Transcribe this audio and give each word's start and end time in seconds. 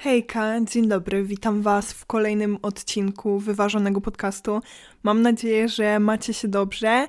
Hejka, 0.00 0.60
dzień 0.60 0.88
dobry, 0.88 1.24
witam 1.24 1.62
Was 1.62 1.92
w 1.92 2.06
kolejnym 2.06 2.58
odcinku 2.62 3.38
wyważonego 3.38 4.00
podcastu. 4.00 4.60
Mam 5.02 5.22
nadzieję, 5.22 5.68
że 5.68 6.00
macie 6.00 6.34
się 6.34 6.48
dobrze 6.48 7.08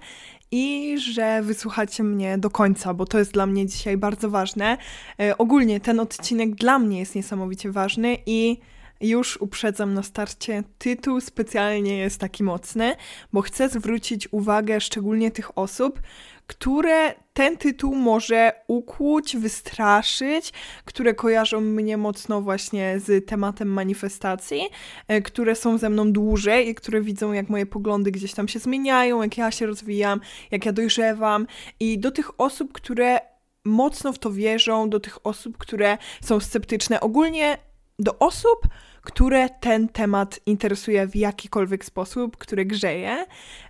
i 0.51 0.95
że 0.99 1.41
wysłuchacie 1.41 2.03
mnie 2.03 2.37
do 2.37 2.49
końca, 2.49 2.93
bo 2.93 3.05
to 3.05 3.19
jest 3.19 3.31
dla 3.31 3.45
mnie 3.45 3.65
dzisiaj 3.65 3.97
bardzo 3.97 4.29
ważne. 4.29 4.77
E, 5.19 5.37
ogólnie 5.37 5.79
ten 5.79 5.99
odcinek 5.99 6.55
dla 6.55 6.79
mnie 6.79 6.99
jest 6.99 7.15
niesamowicie 7.15 7.71
ważny 7.71 8.17
i 8.25 8.57
już 9.01 9.37
uprzedzam 9.41 9.93
na 9.93 10.03
starcie, 10.03 10.63
tytuł 10.77 11.21
specjalnie 11.21 11.97
jest 11.97 12.19
taki 12.19 12.43
mocny, 12.43 12.95
bo 13.33 13.41
chcę 13.41 13.69
zwrócić 13.69 14.27
uwagę 14.31 14.81
szczególnie 14.81 15.31
tych 15.31 15.57
osób, 15.57 16.01
które 16.49 17.13
ten 17.33 17.57
tytuł 17.57 17.95
może 17.95 18.51
ukłuć, 18.67 19.37
wystraszyć, 19.37 20.53
które 20.85 21.13
kojarzą 21.13 21.61
mnie 21.61 21.97
mocno 21.97 22.41
właśnie 22.41 22.99
z 22.99 23.27
tematem 23.27 23.67
manifestacji, 23.67 24.61
e, 25.07 25.21
które 25.21 25.55
są 25.55 25.77
ze 25.77 25.89
mną 25.89 26.11
dłużej 26.11 26.69
i 26.69 26.75
które 26.75 27.01
widzą, 27.01 27.33
jak 27.33 27.49
moje 27.49 27.65
poglądy 27.65 28.11
gdzieś 28.11 28.33
tam 28.33 28.47
się 28.47 28.59
zmieniają, 28.59 29.21
jak 29.21 29.37
ja 29.37 29.51
się 29.51 29.65
rozwijam, 29.65 30.21
jak 30.51 30.65
ja 30.65 30.71
dojrzewam. 30.71 31.47
I 31.79 31.99
do 31.99 32.11
tych 32.11 32.41
osób, 32.41 32.73
które 32.73 33.19
mocno 33.65 34.13
w 34.13 34.19
to 34.19 34.31
wierzą, 34.31 34.89
do 34.89 34.99
tych 34.99 35.25
osób, 35.25 35.57
które 35.57 35.97
są 36.21 36.39
sceptyczne, 36.39 36.99
ogólnie 36.99 37.57
do 37.99 38.19
osób, 38.19 38.67
które 39.01 39.49
ten 39.49 39.87
temat 39.87 40.39
interesuje 40.45 41.07
w 41.07 41.15
jakikolwiek 41.15 41.85
sposób, 41.85 42.37
które 42.37 42.65
grzeje. 42.65 43.25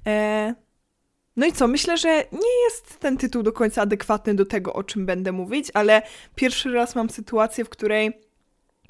E, 0.08 0.69
no 1.40 1.46
i 1.46 1.52
co? 1.52 1.68
Myślę, 1.68 1.98
że 1.98 2.10
nie 2.32 2.64
jest 2.64 3.00
ten 3.00 3.18
tytuł 3.18 3.44
do 3.44 3.54
końca 3.54 3.82
adekwatny 3.82 4.36
do 4.36 4.46
tego, 4.46 4.74
o 4.74 4.84
czym 4.84 5.06
będę 5.06 5.32
mówić, 5.32 5.68
ale 5.74 6.02
pierwszy 6.36 6.72
raz 6.72 6.96
mam 6.96 7.10
sytuację, 7.10 7.66
w 7.66 7.70
której 7.70 8.12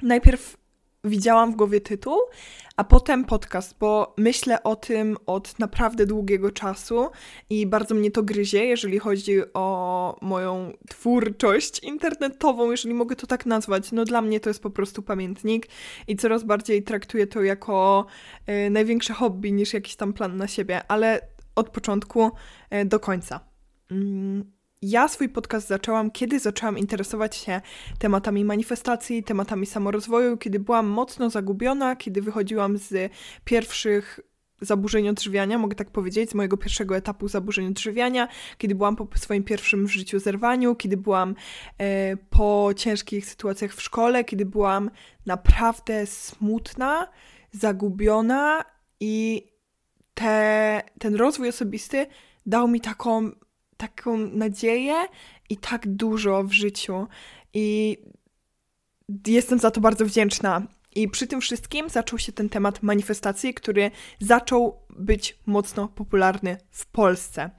najpierw 0.02 0.56
widziałam 1.04 1.52
w 1.52 1.56
głowie 1.56 1.80
tytuł, 1.80 2.18
a 2.76 2.84
potem 2.84 3.24
podcast, 3.24 3.76
bo 3.80 4.14
myślę 4.18 4.62
o 4.62 4.76
tym 4.76 5.16
od 5.26 5.58
naprawdę 5.58 6.06
długiego 6.06 6.50
czasu 6.50 7.10
i 7.50 7.66
bardzo 7.66 7.94
mnie 7.94 8.10
to 8.10 8.22
gryzie, 8.22 8.64
jeżeli 8.64 8.98
chodzi 8.98 9.40
o 9.54 10.16
moją 10.20 10.72
twórczość 10.88 11.78
internetową, 11.78 12.70
jeżeli 12.70 12.94
mogę 12.94 13.16
to 13.16 13.26
tak 13.26 13.46
nazwać. 13.46 13.92
No 13.92 14.04
dla 14.04 14.22
mnie 14.22 14.40
to 14.40 14.50
jest 14.50 14.62
po 14.62 14.70
prostu 14.70 15.02
pamiętnik 15.02 15.66
i 16.08 16.16
coraz 16.16 16.44
bardziej 16.44 16.82
traktuję 16.82 17.26
to 17.26 17.42
jako 17.42 18.06
y, 18.66 18.70
największe 18.70 19.14
hobby 19.14 19.52
niż 19.52 19.74
jakiś 19.74 19.96
tam 19.96 20.12
plan 20.12 20.36
na 20.36 20.48
siebie, 20.48 20.80
ale 20.88 21.20
od 21.54 21.70
początku 21.70 22.30
y, 22.74 22.84
do 22.84 23.00
końca. 23.00 23.40
Mm 23.90 24.60
ja 24.82 25.08
swój 25.08 25.28
podcast 25.28 25.68
zaczęłam, 25.68 26.10
kiedy 26.10 26.38
zaczęłam 26.38 26.78
interesować 26.78 27.36
się 27.36 27.60
tematami 27.98 28.44
manifestacji, 28.44 29.24
tematami 29.24 29.66
samorozwoju, 29.66 30.36
kiedy 30.36 30.60
byłam 30.60 30.86
mocno 30.86 31.30
zagubiona, 31.30 31.96
kiedy 31.96 32.22
wychodziłam 32.22 32.78
z 32.78 33.12
pierwszych 33.44 34.20
zaburzeń 34.60 35.08
odżywiania, 35.08 35.58
mogę 35.58 35.74
tak 35.74 35.90
powiedzieć, 35.90 36.30
z 36.30 36.34
mojego 36.34 36.56
pierwszego 36.56 36.96
etapu 36.96 37.28
zaburzeń 37.28 37.66
odżywiania, 37.66 38.28
kiedy 38.58 38.74
byłam 38.74 38.96
po 38.96 39.08
swoim 39.18 39.44
pierwszym 39.44 39.86
w 39.86 39.90
życiu 39.90 40.18
zerwaniu, 40.18 40.74
kiedy 40.74 40.96
byłam 40.96 41.34
e, 41.78 42.16
po 42.16 42.70
ciężkich 42.76 43.26
sytuacjach 43.26 43.74
w 43.74 43.82
szkole, 43.82 44.24
kiedy 44.24 44.46
byłam 44.46 44.90
naprawdę 45.26 46.06
smutna, 46.06 47.08
zagubiona 47.52 48.64
i 49.00 49.46
te, 50.14 50.82
ten 50.98 51.14
rozwój 51.14 51.48
osobisty 51.48 52.06
dał 52.46 52.68
mi 52.68 52.80
taką 52.80 53.30
taką 53.80 54.16
nadzieję 54.16 54.94
i 55.50 55.56
tak 55.56 55.88
dużo 55.88 56.44
w 56.44 56.52
życiu. 56.52 57.06
I 57.54 57.98
jestem 59.26 59.58
za 59.58 59.70
to 59.70 59.80
bardzo 59.80 60.04
wdzięczna. 60.04 60.62
I 60.94 61.08
przy 61.08 61.26
tym 61.26 61.40
wszystkim 61.40 61.88
zaczął 61.88 62.18
się 62.18 62.32
ten 62.32 62.48
temat 62.48 62.82
manifestacji, 62.82 63.54
który 63.54 63.90
zaczął 64.20 64.80
być 64.90 65.38
mocno 65.46 65.88
popularny 65.88 66.56
w 66.70 66.86
Polsce. 66.86 67.50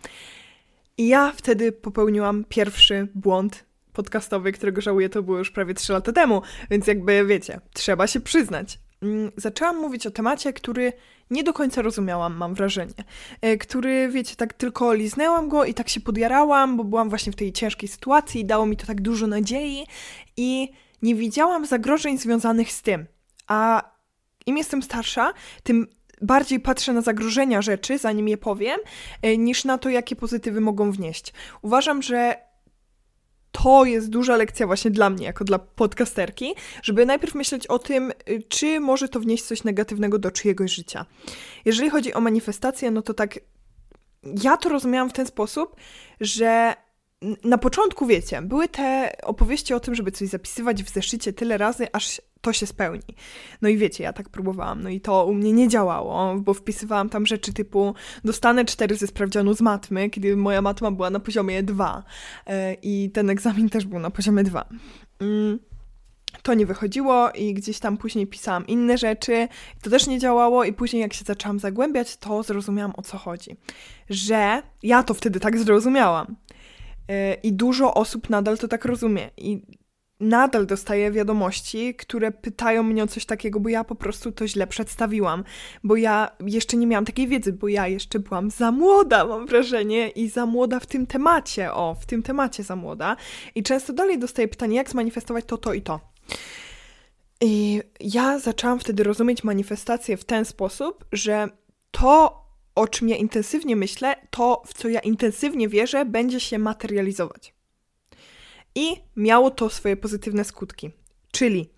I 0.97 1.07
ja 1.07 1.33
wtedy 1.35 1.72
popełniłam 1.72 2.45
pierwszy 2.50 3.07
błąd 3.16 3.66
podcastowy, 3.94 4.51
którego 4.51 4.81
żałuję, 4.81 5.09
to 5.09 5.23
było 5.23 5.38
już 5.38 5.51
prawie 5.51 5.73
3 5.73 5.94
lata 5.94 6.12
temu, 6.12 6.41
więc 6.69 6.88
jakby 6.88 7.25
wiecie, 7.25 7.59
trzeba 7.73 8.07
się 8.07 8.19
przyznać. 8.19 8.79
Mm, 9.01 9.31
zaczęłam 9.38 9.81
mówić 9.81 10.07
o 10.07 10.12
temacie, 10.12 10.53
który 10.53 10.94
nie 11.31 11.44
do 11.44 11.53
końca 11.53 11.81
rozumiałam, 11.81 12.36
mam 12.36 12.53
wrażenie. 12.53 12.94
E, 13.42 13.58
który, 13.58 14.09
wiecie, 14.09 14.36
tak 14.36 14.53
tylko 14.53 14.94
liznęłam 14.94 15.50
go 15.50 15.66
i 15.66 15.74
tak 15.74 15.90
się 15.90 16.00
podjarałam, 16.00 16.78
bo 16.78 16.84
byłam 16.84 17.09
właśnie 17.09 17.31
w 17.31 17.36
tej 17.36 17.53
ciężkiej 17.53 17.90
sytuacji 17.90 18.42
i 18.42 18.46
dało 18.46 18.66
mi 18.66 18.78
to 18.78 18.86
tak 18.86 19.02
dużo 19.02 19.28
nadziei 19.28 19.88
i 20.38 20.72
nie 21.02 21.16
widziałam 21.16 21.66
zagrożeń 21.66 22.18
związanych 22.18 22.72
z 22.72 22.81
tym. 22.81 23.06
A 23.47 23.92
im 24.46 24.58
jestem 24.58 24.84
starsza, 24.84 25.34
tym 25.64 25.88
bardziej 26.22 26.59
patrzę 26.59 26.94
na 26.94 27.02
zagrożenia 27.02 27.62
rzeczy, 27.62 27.98
zanim 27.98 28.28
je 28.28 28.38
powiem, 28.38 28.80
e, 29.22 29.38
niż 29.38 29.66
na 29.66 29.78
to, 29.78 29.90
jakie 29.90 30.16
pozytywy 30.16 30.62
mogą 30.62 30.92
wnieść. 30.92 31.34
Uważam, 31.62 32.02
że 32.02 32.50
to 33.51 33.85
jest 33.85 34.09
duża 34.09 34.35
lekcja 34.35 34.67
właśnie 34.67 34.91
dla 34.91 35.09
mnie, 35.09 35.25
jako 35.25 35.44
dla 35.44 35.59
podcasterki, 35.59 36.56
żeby 36.84 37.06
najpierw 37.06 37.35
myśleć 37.35 37.67
o 37.67 37.79
tym, 37.79 38.12
y, 38.29 38.44
czy 38.50 38.79
może 38.79 39.09
to 39.09 39.19
wnieść 39.19 39.44
coś 39.44 39.63
negatywnego 39.63 40.19
do 40.19 40.31
czyjegoś 40.31 40.72
życia. 40.72 41.06
Jeżeli 41.66 41.89
chodzi 41.89 42.13
o 42.13 42.22
manifestację, 42.22 42.91
no 42.91 43.01
to 43.01 43.13
tak, 43.13 43.39
ja 44.44 44.57
to 44.57 44.69
rozumiałam 44.69 45.09
w 45.09 45.13
ten 45.13 45.25
sposób, 45.25 45.75
że 46.22 46.75
na 47.44 47.57
początku, 47.57 48.06
wiecie, 48.06 48.41
były 48.41 48.67
te 48.67 49.16
opowieści 49.23 49.73
o 49.73 49.79
tym, 49.79 49.95
żeby 49.95 50.12
coś 50.12 50.28
zapisywać 50.28 50.83
w 50.83 50.89
zeszycie 50.89 51.33
tyle 51.33 51.57
razy, 51.57 51.88
aż 51.94 52.22
to 52.41 52.53
się 52.53 52.68
spełni. 52.68 53.16
No 53.62 53.69
i 53.69 53.78
wiecie, 53.78 54.03
ja 54.03 54.13
tak 54.13 54.29
próbowałam, 54.29 54.84
no 54.84 54.90
i 54.90 55.02
to 55.02 55.25
u 55.25 55.34
mnie 55.34 55.53
nie 55.53 55.68
działało, 55.68 56.35
bo 56.35 56.53
wpisywałam 56.53 57.09
tam 57.09 57.25
rzeczy 57.25 57.53
typu 57.53 57.96
dostanę 58.24 58.66
cztery 58.66 58.96
ze 58.96 59.07
sprawdzianu 59.07 59.53
z 59.53 59.62
matmy, 59.62 60.09
kiedy 60.09 60.35
moja 60.35 60.62
matma 60.62 60.91
była 60.91 61.09
na 61.09 61.19
poziomie 61.19 61.63
2 61.63 62.03
e, 62.47 62.74
i 62.74 63.12
ten 63.13 63.30
egzamin 63.30 63.69
też 63.69 63.85
był 63.85 64.00
na 64.00 64.09
poziomie 64.09 64.44
2. 64.44 64.66
Mm, 65.19 65.59
to 66.44 66.53
nie 66.53 66.66
wychodziło 66.66 67.31
i 67.31 67.53
gdzieś 67.53 67.80
tam 67.80 67.97
później 67.97 68.28
pisałam 68.28 68.68
inne 68.68 68.97
rzeczy, 68.97 69.47
to 69.81 69.90
też 69.90 70.07
nie 70.07 70.19
działało 70.19 70.63
i 70.63 70.74
później 70.74 71.01
jak 71.01 71.13
się 71.13 71.25
zaczęłam 71.25 71.59
zagłębiać, 71.59 72.18
to 72.18 72.44
zrozumiałam 72.44 72.94
o 72.97 73.01
co 73.01 73.18
chodzi. 73.18 73.56
Że 74.09 74.62
ja 74.84 75.03
to 75.03 75.13
wtedy 75.13 75.40
tak 75.40 75.57
zrozumiałam. 75.57 76.35
E, 77.07 77.34
I 77.34 77.53
dużo 77.53 77.94
osób 77.94 78.30
nadal 78.30 78.57
to 78.57 78.68
tak 78.68 78.85
rozumie. 78.85 79.30
I 79.38 79.62
nadal 80.21 80.65
dostaję 80.65 81.11
wiadomości, 81.11 81.95
które 81.95 82.31
pytają 82.31 82.83
mnie 82.83 83.03
o 83.03 83.07
coś 83.07 83.25
takiego, 83.25 83.59
bo 83.59 83.69
ja 83.69 83.83
po 83.83 83.95
prostu 83.95 84.31
to 84.31 84.47
źle 84.47 84.67
przedstawiłam, 84.67 85.43
bo 85.83 85.95
ja 85.95 86.31
jeszcze 86.45 86.77
nie 86.77 86.87
miałam 86.87 87.05
takiej 87.05 87.27
wiedzy, 87.27 87.53
bo 87.53 87.67
ja 87.67 87.87
jeszcze 87.87 88.19
byłam 88.19 88.51
za 88.51 88.71
młoda, 88.71 89.25
mam 89.25 89.45
wrażenie, 89.45 90.09
i 90.09 90.29
za 90.29 90.45
młoda 90.45 90.79
w 90.79 90.85
tym 90.85 91.07
temacie, 91.07 91.73
o, 91.73 91.95
w 92.01 92.05
tym 92.05 92.23
temacie 92.23 92.63
za 92.63 92.75
młoda. 92.75 93.15
I 93.55 93.63
często 93.63 93.93
dalej 93.93 94.19
dostaję 94.19 94.47
pytanie, 94.47 94.75
jak 94.75 94.89
zmanifestować 94.89 95.45
to, 95.45 95.57
to 95.57 95.73
i 95.73 95.81
to. 95.81 95.99
I 97.41 97.81
ja 97.99 98.39
zaczęłam 98.39 98.79
wtedy 98.79 99.03
rozumieć 99.03 99.43
manifestację 99.43 100.17
w 100.17 100.25
ten 100.25 100.45
sposób, 100.45 101.05
że 101.11 101.49
to, 101.91 102.45
o 102.75 102.88
czym 102.88 103.09
ja 103.09 103.15
intensywnie 103.15 103.75
myślę, 103.75 104.15
to, 104.29 104.61
w 104.65 104.73
co 104.73 104.88
ja 104.88 104.99
intensywnie 104.99 105.69
wierzę, 105.69 106.05
będzie 106.05 106.39
się 106.39 106.59
materializować. 106.59 107.53
I 108.75 108.95
miało 109.15 109.51
to 109.51 109.69
swoje 109.69 109.97
pozytywne 109.97 110.43
skutki. 110.43 110.91
Czyli 111.31 111.69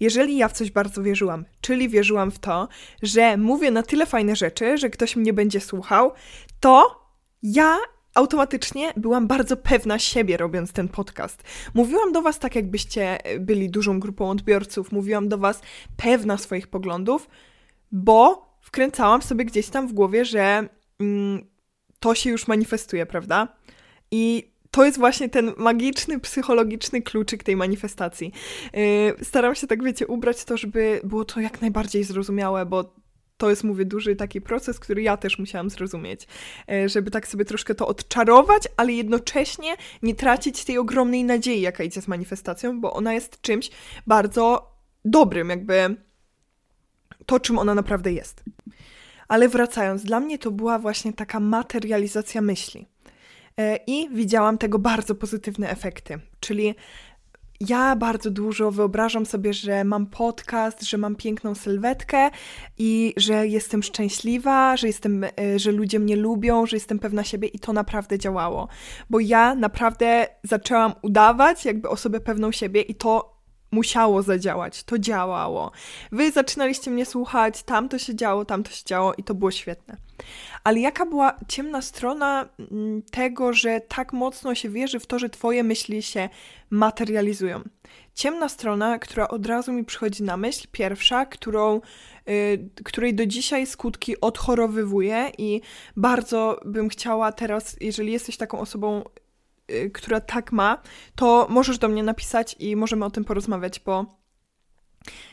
jeżeli 0.00 0.36
ja 0.36 0.48
w 0.48 0.52
coś 0.52 0.70
bardzo 0.70 1.02
wierzyłam, 1.02 1.44
czyli 1.60 1.88
wierzyłam 1.88 2.30
w 2.30 2.38
to, 2.38 2.68
że 3.02 3.36
mówię 3.36 3.70
na 3.70 3.82
tyle 3.82 4.06
fajne 4.06 4.36
rzeczy, 4.36 4.78
że 4.78 4.90
ktoś 4.90 5.16
mnie 5.16 5.32
będzie 5.32 5.60
słuchał, 5.60 6.12
to 6.60 7.04
ja 7.42 7.78
automatycznie 8.14 8.92
byłam 8.96 9.26
bardzo 9.26 9.56
pewna 9.56 9.98
siebie 9.98 10.36
robiąc 10.36 10.72
ten 10.72 10.88
podcast. 10.88 11.42
Mówiłam 11.74 12.12
do 12.12 12.22
Was 12.22 12.38
tak, 12.38 12.56
jakbyście 12.56 13.18
byli 13.40 13.70
dużą 13.70 14.00
grupą 14.00 14.30
odbiorców, 14.30 14.92
mówiłam 14.92 15.28
do 15.28 15.38
Was 15.38 15.60
pewna 15.96 16.38
swoich 16.38 16.68
poglądów, 16.68 17.28
bo 17.92 18.50
wkręcałam 18.60 19.22
sobie 19.22 19.44
gdzieś 19.44 19.68
tam 19.68 19.88
w 19.88 19.92
głowie, 19.92 20.24
że 20.24 20.68
mm, 21.00 21.46
to 22.00 22.14
się 22.14 22.30
już 22.30 22.48
manifestuje, 22.48 23.06
prawda? 23.06 23.48
I 24.10 24.50
to 24.70 24.84
jest 24.84 24.98
właśnie 24.98 25.28
ten 25.28 25.52
magiczny, 25.56 26.20
psychologiczny 26.20 27.02
kluczyk 27.02 27.42
tej 27.42 27.56
manifestacji. 27.56 28.32
Yy, 28.72 29.24
staram 29.24 29.54
się 29.54 29.66
tak, 29.66 29.84
wiecie, 29.84 30.06
ubrać 30.06 30.44
to, 30.44 30.56
żeby 30.56 31.00
było 31.04 31.24
to 31.24 31.40
jak 31.40 31.60
najbardziej 31.60 32.04
zrozumiałe, 32.04 32.66
bo 32.66 32.94
to 33.36 33.50
jest, 33.50 33.64
mówię, 33.64 33.84
duży 33.84 34.16
taki 34.16 34.40
proces, 34.40 34.80
który 34.80 35.02
ja 35.02 35.16
też 35.16 35.38
musiałam 35.38 35.70
zrozumieć, 35.70 36.26
yy, 36.68 36.88
żeby 36.88 37.10
tak 37.10 37.28
sobie 37.28 37.44
troszkę 37.44 37.74
to 37.74 37.86
odczarować, 37.86 38.62
ale 38.76 38.92
jednocześnie 38.92 39.76
nie 40.02 40.14
tracić 40.14 40.64
tej 40.64 40.78
ogromnej 40.78 41.24
nadziei, 41.24 41.60
jaka 41.60 41.84
idzie 41.84 42.02
z 42.02 42.08
manifestacją, 42.08 42.80
bo 42.80 42.92
ona 42.92 43.14
jest 43.14 43.40
czymś 43.40 43.70
bardzo 44.06 44.70
dobrym, 45.04 45.50
jakby 45.50 45.96
to, 47.26 47.40
czym 47.40 47.58
ona 47.58 47.74
naprawdę 47.74 48.12
jest. 48.12 48.44
Ale 49.28 49.48
wracając, 49.48 50.02
dla 50.02 50.20
mnie 50.20 50.38
to 50.38 50.50
była 50.50 50.78
właśnie 50.78 51.12
taka 51.12 51.40
materializacja 51.40 52.40
myśli. 52.40 52.86
E, 53.56 53.78
i 53.86 54.08
widziałam 54.12 54.58
tego 54.58 54.78
bardzo 54.78 55.14
pozytywne 55.14 55.70
efekty. 55.70 56.18
Czyli 56.40 56.74
ja 57.68 57.96
bardzo 57.96 58.30
dużo 58.30 58.70
wyobrażam 58.70 59.26
sobie, 59.26 59.52
że 59.52 59.84
mam 59.84 60.06
podcast, 60.06 60.82
że 60.82 60.98
mam 60.98 61.16
piękną 61.16 61.54
sylwetkę 61.54 62.30
i 62.78 63.14
że 63.16 63.46
jestem 63.46 63.82
szczęśliwa, 63.82 64.76
że 64.76 64.86
jestem, 64.86 65.24
e, 65.24 65.30
że 65.56 65.72
ludzie 65.72 65.98
mnie 65.98 66.16
lubią, 66.16 66.66
że 66.66 66.76
jestem 66.76 66.98
pewna 66.98 67.24
siebie 67.24 67.48
i 67.48 67.58
to 67.58 67.72
naprawdę 67.72 68.18
działało. 68.18 68.68
Bo 69.10 69.20
ja 69.20 69.54
naprawdę 69.54 70.26
zaczęłam 70.42 70.92
udawać 71.02 71.64
jakby 71.64 71.88
osobę 71.88 72.20
pewną 72.20 72.52
siebie 72.52 72.80
i 72.80 72.94
to 72.94 73.39
musiało 73.70 74.22
zadziałać, 74.22 74.84
to 74.84 74.98
działało. 74.98 75.70
Wy 76.12 76.30
zaczynaliście 76.30 76.90
mnie 76.90 77.06
słuchać, 77.06 77.62
tam 77.62 77.88
to 77.88 77.98
się 77.98 78.14
działo, 78.14 78.44
tam 78.44 78.62
to 78.62 78.70
się 78.70 78.84
działo 78.84 79.14
i 79.14 79.24
to 79.24 79.34
było 79.34 79.50
świetne. 79.50 79.96
Ale 80.64 80.80
jaka 80.80 81.06
była 81.06 81.36
ciemna 81.48 81.82
strona 81.82 82.48
mm, 82.58 83.02
tego, 83.02 83.52
że 83.52 83.80
tak 83.80 84.12
mocno 84.12 84.54
się 84.54 84.68
wierzy 84.68 85.00
w 85.00 85.06
to, 85.06 85.18
że 85.18 85.30
twoje 85.30 85.62
myśli 85.62 86.02
się 86.02 86.28
materializują? 86.70 87.60
Ciemna 88.14 88.48
strona, 88.48 88.98
która 88.98 89.28
od 89.28 89.46
razu 89.46 89.72
mi 89.72 89.84
przychodzi 89.84 90.22
na 90.22 90.36
myśl, 90.36 90.68
pierwsza, 90.72 91.26
którą, 91.26 91.80
yy, 92.26 92.70
której 92.84 93.14
do 93.14 93.26
dzisiaj 93.26 93.66
skutki 93.66 94.20
odchorowywuję 94.20 95.30
i 95.38 95.60
bardzo 95.96 96.60
bym 96.64 96.88
chciała 96.88 97.32
teraz, 97.32 97.76
jeżeli 97.80 98.12
jesteś 98.12 98.36
taką 98.36 98.58
osobą, 98.58 99.02
Y, 99.02 99.19
która 99.92 100.20
tak 100.20 100.52
ma, 100.52 100.82
to 101.14 101.46
możesz 101.50 101.78
do 101.78 101.88
mnie 101.88 102.02
napisać 102.02 102.56
i 102.58 102.76
możemy 102.76 103.04
o 103.04 103.10
tym 103.10 103.24
porozmawiać, 103.24 103.80
bo 103.80 104.20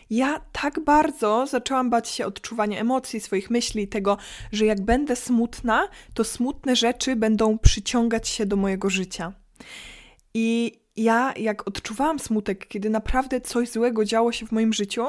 ja 0.10 0.42
tak 0.52 0.80
bardzo 0.80 1.48
zaczęłam 1.48 1.90
bać 1.90 2.10
się 2.10 2.26
odczuwania 2.26 2.80
emocji, 2.80 3.20
swoich 3.20 3.50
myśli, 3.50 3.88
tego, 3.88 4.18
że 4.52 4.66
jak 4.66 4.82
będę 4.82 5.16
smutna, 5.16 5.88
to 6.14 6.24
smutne 6.24 6.76
rzeczy 6.76 7.16
będą 7.16 7.58
przyciągać 7.58 8.28
się 8.28 8.46
do 8.46 8.56
mojego 8.56 8.90
życia. 8.90 9.34
I 10.34 10.80
ja, 10.96 11.34
jak 11.38 11.68
odczuwałam 11.68 12.20
smutek, 12.20 12.68
kiedy 12.68 12.90
naprawdę 12.90 13.42
coś 13.42 13.70
złego 13.70 14.06
działo 14.06 14.32
się 14.32 14.46
w 14.48 14.52
moim 14.52 14.74
życiu, 14.74 15.06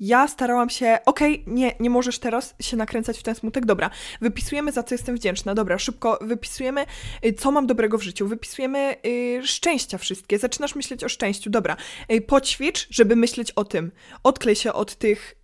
ja 0.00 0.28
starałam 0.28 0.70
się, 0.70 0.98
okej, 1.06 1.42
okay, 1.42 1.54
nie, 1.54 1.74
nie 1.80 1.90
możesz 1.90 2.18
teraz 2.18 2.54
się 2.60 2.76
nakręcać 2.76 3.18
w 3.18 3.22
ten 3.22 3.34
smutek, 3.34 3.66
dobra, 3.66 3.90
wypisujemy 4.20 4.72
za 4.72 4.82
co 4.82 4.94
jestem 4.94 5.16
wdzięczna, 5.16 5.54
dobra, 5.54 5.78
szybko 5.78 6.18
wypisujemy, 6.20 6.86
y, 7.24 7.32
co 7.32 7.52
mam 7.52 7.66
dobrego 7.66 7.98
w 7.98 8.02
życiu, 8.02 8.28
wypisujemy 8.28 8.96
y, 9.06 9.46
szczęścia 9.46 9.98
wszystkie, 9.98 10.38
zaczynasz 10.38 10.74
myśleć 10.74 11.04
o 11.04 11.08
szczęściu, 11.08 11.50
dobra, 11.50 11.76
y, 12.12 12.20
poćwicz, 12.20 12.88
żeby 12.90 13.16
myśleć 13.16 13.50
o 13.50 13.64
tym, 13.64 13.92
odklej 14.22 14.56
się 14.56 14.72
od 14.72 14.96
tych, 14.96 15.34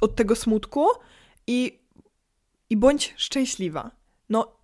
od 0.00 0.16
tego 0.16 0.36
smutku 0.36 0.86
i, 1.46 1.80
i 2.70 2.76
bądź 2.76 3.14
szczęśliwa. 3.16 3.90
No, 4.28 4.56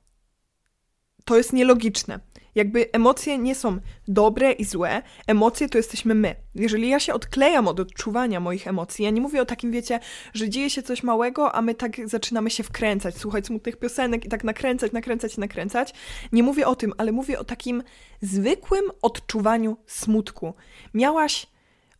to 1.25 1.37
jest 1.37 1.53
nielogiczne. 1.53 2.21
Jakby 2.55 2.93
emocje 2.93 3.39
nie 3.39 3.55
są 3.55 3.79
dobre 4.09 4.53
i 4.53 4.65
złe, 4.65 5.03
emocje 5.27 5.69
to 5.69 5.79
jesteśmy 5.79 6.15
my. 6.15 6.35
Jeżeli 6.55 6.89
ja 6.89 7.01
się 7.01 7.15
odklejam 7.15 7.69
od 7.69 7.81
odczuwania 7.81 8.41
moich 8.41 8.67
emocji, 8.67 9.05
ja 9.05 9.11
nie 9.11 9.21
mówię 9.21 9.43
o 9.43 9.47
takim, 9.47 9.73
wiecie, 9.73 10.01
że 10.35 10.49
dzieje 10.49 10.71
się 10.71 10.83
coś 10.83 11.03
małego, 11.03 11.55
a 11.55 11.63
my 11.63 11.75
tak 11.75 12.09
zaczynamy 12.09 12.51
się 12.51 12.63
wkręcać, 12.63 13.17
słuchać 13.17 13.47
smutnych 13.47 13.77
piosenek 13.77 14.25
i 14.25 14.29
tak 14.29 14.45
nakręcać, 14.45 14.93
nakręcać 14.93 15.39
nakręcać. 15.39 15.95
Nie 16.33 16.43
mówię 16.43 16.67
o 16.67 16.77
tym, 16.77 16.93
ale 16.99 17.13
mówię 17.13 17.39
o 17.39 17.45
takim 17.45 17.83
zwykłym 18.21 18.85
odczuwaniu 19.03 19.77
smutku. 19.87 20.55
Miałaś 20.95 21.47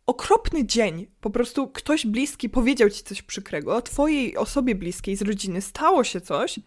okropny 0.05 0.65
dzień. 0.65 1.07
Po 1.21 1.29
prostu 1.29 1.67
ktoś 1.67 2.05
bliski 2.05 2.49
powiedział 2.49 2.89
ci 2.89 3.03
coś 3.03 3.21
przykrego, 3.21 3.81
twojej 3.81 4.37
osobie 4.37 4.75
bliskiej 4.75 5.15
z 5.15 5.21
rodziny 5.21 5.61
stało 5.61 6.03
się 6.03 6.21
coś, 6.21 6.59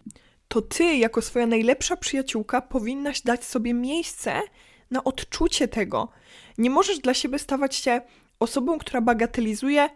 to 0.47 0.61
ty, 0.61 0.83
jako 0.83 1.21
swoja 1.21 1.45
najlepsza 1.45 1.97
przyjaciółka, 1.97 2.61
powinnaś 2.61 3.21
dać 3.21 3.45
sobie 3.45 3.73
miejsce 3.73 4.41
na 4.91 5.03
odczucie 5.03 5.67
tego. 5.67 6.09
Nie 6.57 6.69
możesz 6.69 6.99
dla 6.99 7.13
siebie 7.13 7.39
stawać 7.39 7.75
się 7.75 8.01
osobą, 8.39 8.77
która 8.77 9.01
bagatelizuje 9.01 9.89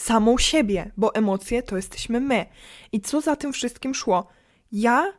samą 0.00 0.38
siebie, 0.38 0.92
bo 0.96 1.14
emocje 1.14 1.62
to 1.62 1.76
jesteśmy 1.76 2.20
my. 2.20 2.46
I 2.92 3.00
co 3.00 3.20
za 3.20 3.36
tym 3.36 3.52
wszystkim 3.52 3.94
szło? 3.94 4.26
Ja, 4.72 5.12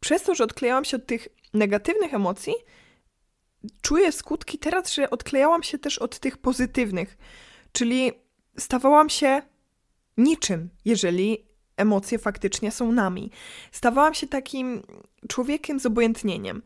przez 0.00 0.22
to, 0.22 0.34
że 0.34 0.44
odklejałam 0.44 0.84
się 0.84 0.96
od 0.96 1.06
tych 1.06 1.28
negatywnych 1.54 2.14
emocji, 2.14 2.54
czuję 3.82 4.12
skutki 4.12 4.58
teraz, 4.58 4.94
że 4.94 5.10
odklejałam 5.10 5.62
się 5.62 5.78
też 5.78 5.98
od 5.98 6.18
tych 6.18 6.38
pozytywnych. 6.38 7.18
Czyli 7.72 8.12
stawałam 8.58 9.08
się 9.08 9.42
niczym, 10.16 10.70
jeżeli 10.84 11.47
emocje 11.78 12.18
faktycznie 12.18 12.70
są 12.70 12.92
nami. 12.92 13.30
Stawałam 13.72 14.14
się 14.14 14.26
takim 14.26 14.82
człowiekiem 15.28 15.80
z 15.80 15.86
obojętnieniem, 15.86 16.62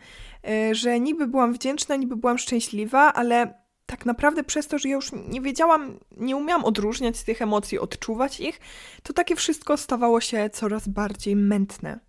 e, 0.49 0.75
że 0.75 1.01
niby 1.01 1.27
byłam 1.27 1.53
wdzięczna, 1.53 1.97
niby 1.97 2.17
byłam 2.17 2.39
szczęśliwa, 2.39 3.13
ale 3.13 3.63
tak 3.87 4.07
naprawdę 4.07 4.45
przez 4.45 4.69
to, 4.69 4.79
że 4.79 4.89
ja 4.89 4.95
już 4.95 5.11
nie 5.29 5.41
wiedziałam, 5.41 5.99
nie 6.17 6.37
umiałam 6.37 6.65
odróżniać 6.65 7.23
tych 7.23 7.43
emocji, 7.43 7.79
odczuwać 7.79 8.41
ich, 8.41 8.61
to 9.03 9.13
takie 9.13 9.37
wszystko 9.37 9.77
stawało 9.77 10.21
się 10.21 10.51
coraz 10.51 10.89
bardziej 10.89 11.37
mętne. 11.37 12.01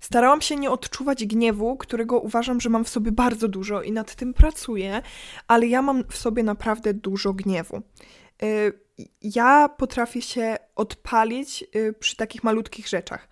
Starałam 0.00 0.40
się 0.40 0.56
nie 0.56 0.70
odczuwać 0.70 1.26
gniewu, 1.26 1.76
którego 1.76 2.20
uważam, 2.20 2.60
że 2.60 2.70
mam 2.70 2.84
w 2.84 2.88
sobie 2.88 3.12
bardzo 3.12 3.48
dużo 3.48 3.82
i 3.82 3.92
nad 3.92 4.14
tym 4.14 4.34
pracuję, 4.34 5.02
ale 5.48 5.66
ja 5.66 5.82
mam 5.82 6.04
w 6.08 6.16
sobie 6.16 6.42
naprawdę 6.42 6.94
dużo 6.94 7.32
gniewu. 7.32 7.76
E, 7.76 8.85
ja 9.22 9.68
potrafię 9.68 10.22
się 10.22 10.56
odpalić 10.76 11.64
y, 11.76 11.92
przy 11.92 12.16
takich 12.16 12.44
malutkich 12.44 12.88
rzeczach. 12.88 13.28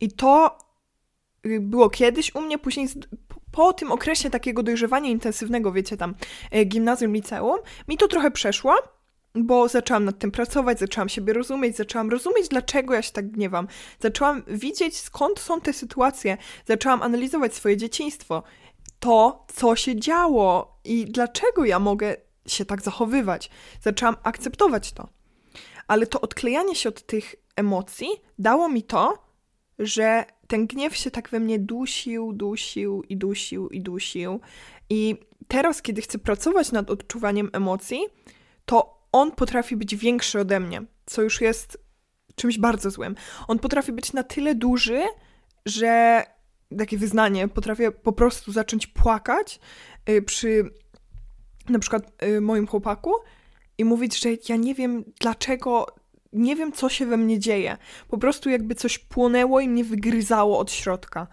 I 0.00 0.12
to 0.12 0.58
y, 1.46 1.60
było 1.60 1.90
kiedyś 1.90 2.34
u 2.34 2.40
mnie, 2.40 2.58
później 2.58 2.88
po 3.52 3.72
tym 3.72 3.92
okresie 3.92 4.30
takiego 4.30 4.62
dojrzewania 4.62 5.10
intensywnego, 5.10 5.72
wiecie, 5.72 5.96
tam 5.96 6.14
y, 6.54 6.64
gimnazjum, 6.64 7.12
liceum, 7.12 7.58
mi 7.88 7.96
to 7.96 8.08
trochę 8.08 8.30
przeszło, 8.30 8.74
bo 9.34 9.68
zaczęłam 9.68 10.04
nad 10.04 10.18
tym 10.18 10.30
pracować, 10.30 10.78
zaczęłam 10.78 11.08
siebie 11.08 11.32
rozumieć, 11.32 11.76
zaczęłam 11.76 12.10
rozumieć, 12.10 12.48
dlaczego 12.48 12.94
ja 12.94 13.02
się 13.02 13.12
tak 13.12 13.30
gniewam. 13.30 13.68
Zaczęłam 14.00 14.42
widzieć, 14.46 14.98
skąd 14.98 15.40
są 15.40 15.60
te 15.60 15.72
sytuacje, 15.72 16.36
zaczęłam 16.66 17.02
analizować 17.02 17.54
swoje 17.54 17.76
dzieciństwo, 17.76 18.42
to, 19.00 19.46
co 19.54 19.76
się 19.76 20.00
działo 20.00 20.80
i 20.84 21.06
dlaczego 21.06 21.64
ja 21.64 21.78
mogę 21.78 22.16
się 22.48 22.64
tak 22.64 22.82
zachowywać. 22.82 23.50
Zaczęłam 23.80 24.16
akceptować 24.22 24.92
to. 24.92 25.08
Ale 25.88 26.06
to 26.06 26.20
odklejanie 26.20 26.74
się 26.74 26.88
od 26.88 27.06
tych 27.06 27.34
emocji 27.56 28.08
dało 28.38 28.68
mi 28.68 28.82
to, 28.82 29.28
że 29.78 30.24
ten 30.46 30.66
gniew 30.66 30.96
się 30.96 31.10
tak 31.10 31.28
we 31.28 31.40
mnie 31.40 31.58
dusił, 31.58 32.32
dusił 32.32 33.02
i 33.02 33.16
dusił 33.16 33.68
i 33.68 33.80
dusił. 33.80 34.40
I 34.90 35.16
teraz, 35.48 35.82
kiedy 35.82 36.02
chcę 36.02 36.18
pracować 36.18 36.72
nad 36.72 36.90
odczuwaniem 36.90 37.50
emocji, 37.52 38.00
to 38.64 38.98
on 39.12 39.32
potrafi 39.32 39.76
być 39.76 39.96
większy 39.96 40.40
ode 40.40 40.60
mnie, 40.60 40.82
co 41.06 41.22
już 41.22 41.40
jest 41.40 41.78
czymś 42.34 42.58
bardzo 42.58 42.90
złym. 42.90 43.14
On 43.48 43.58
potrafi 43.58 43.92
być 43.92 44.12
na 44.12 44.22
tyle 44.22 44.54
duży, 44.54 45.02
że 45.66 46.22
takie 46.78 46.98
wyznanie, 46.98 47.48
potrafię 47.48 47.90
po 47.90 48.12
prostu 48.12 48.52
zacząć 48.52 48.86
płakać 48.86 49.60
y, 50.08 50.22
przy 50.22 50.70
na 51.70 51.78
przykład 51.78 52.22
y, 52.22 52.40
moim 52.40 52.66
chłopaku 52.66 53.12
i 53.78 53.84
mówić, 53.84 54.20
że 54.20 54.28
ja 54.48 54.56
nie 54.56 54.74
wiem 54.74 55.04
dlaczego, 55.20 55.86
nie 56.32 56.56
wiem 56.56 56.72
co 56.72 56.88
się 56.88 57.06
we 57.06 57.16
mnie 57.16 57.38
dzieje. 57.38 57.76
Po 58.08 58.18
prostu 58.18 58.50
jakby 58.50 58.74
coś 58.74 58.98
płonęło 58.98 59.60
i 59.60 59.68
mnie 59.68 59.84
wygryzało 59.84 60.58
od 60.58 60.72
środka. 60.72 61.26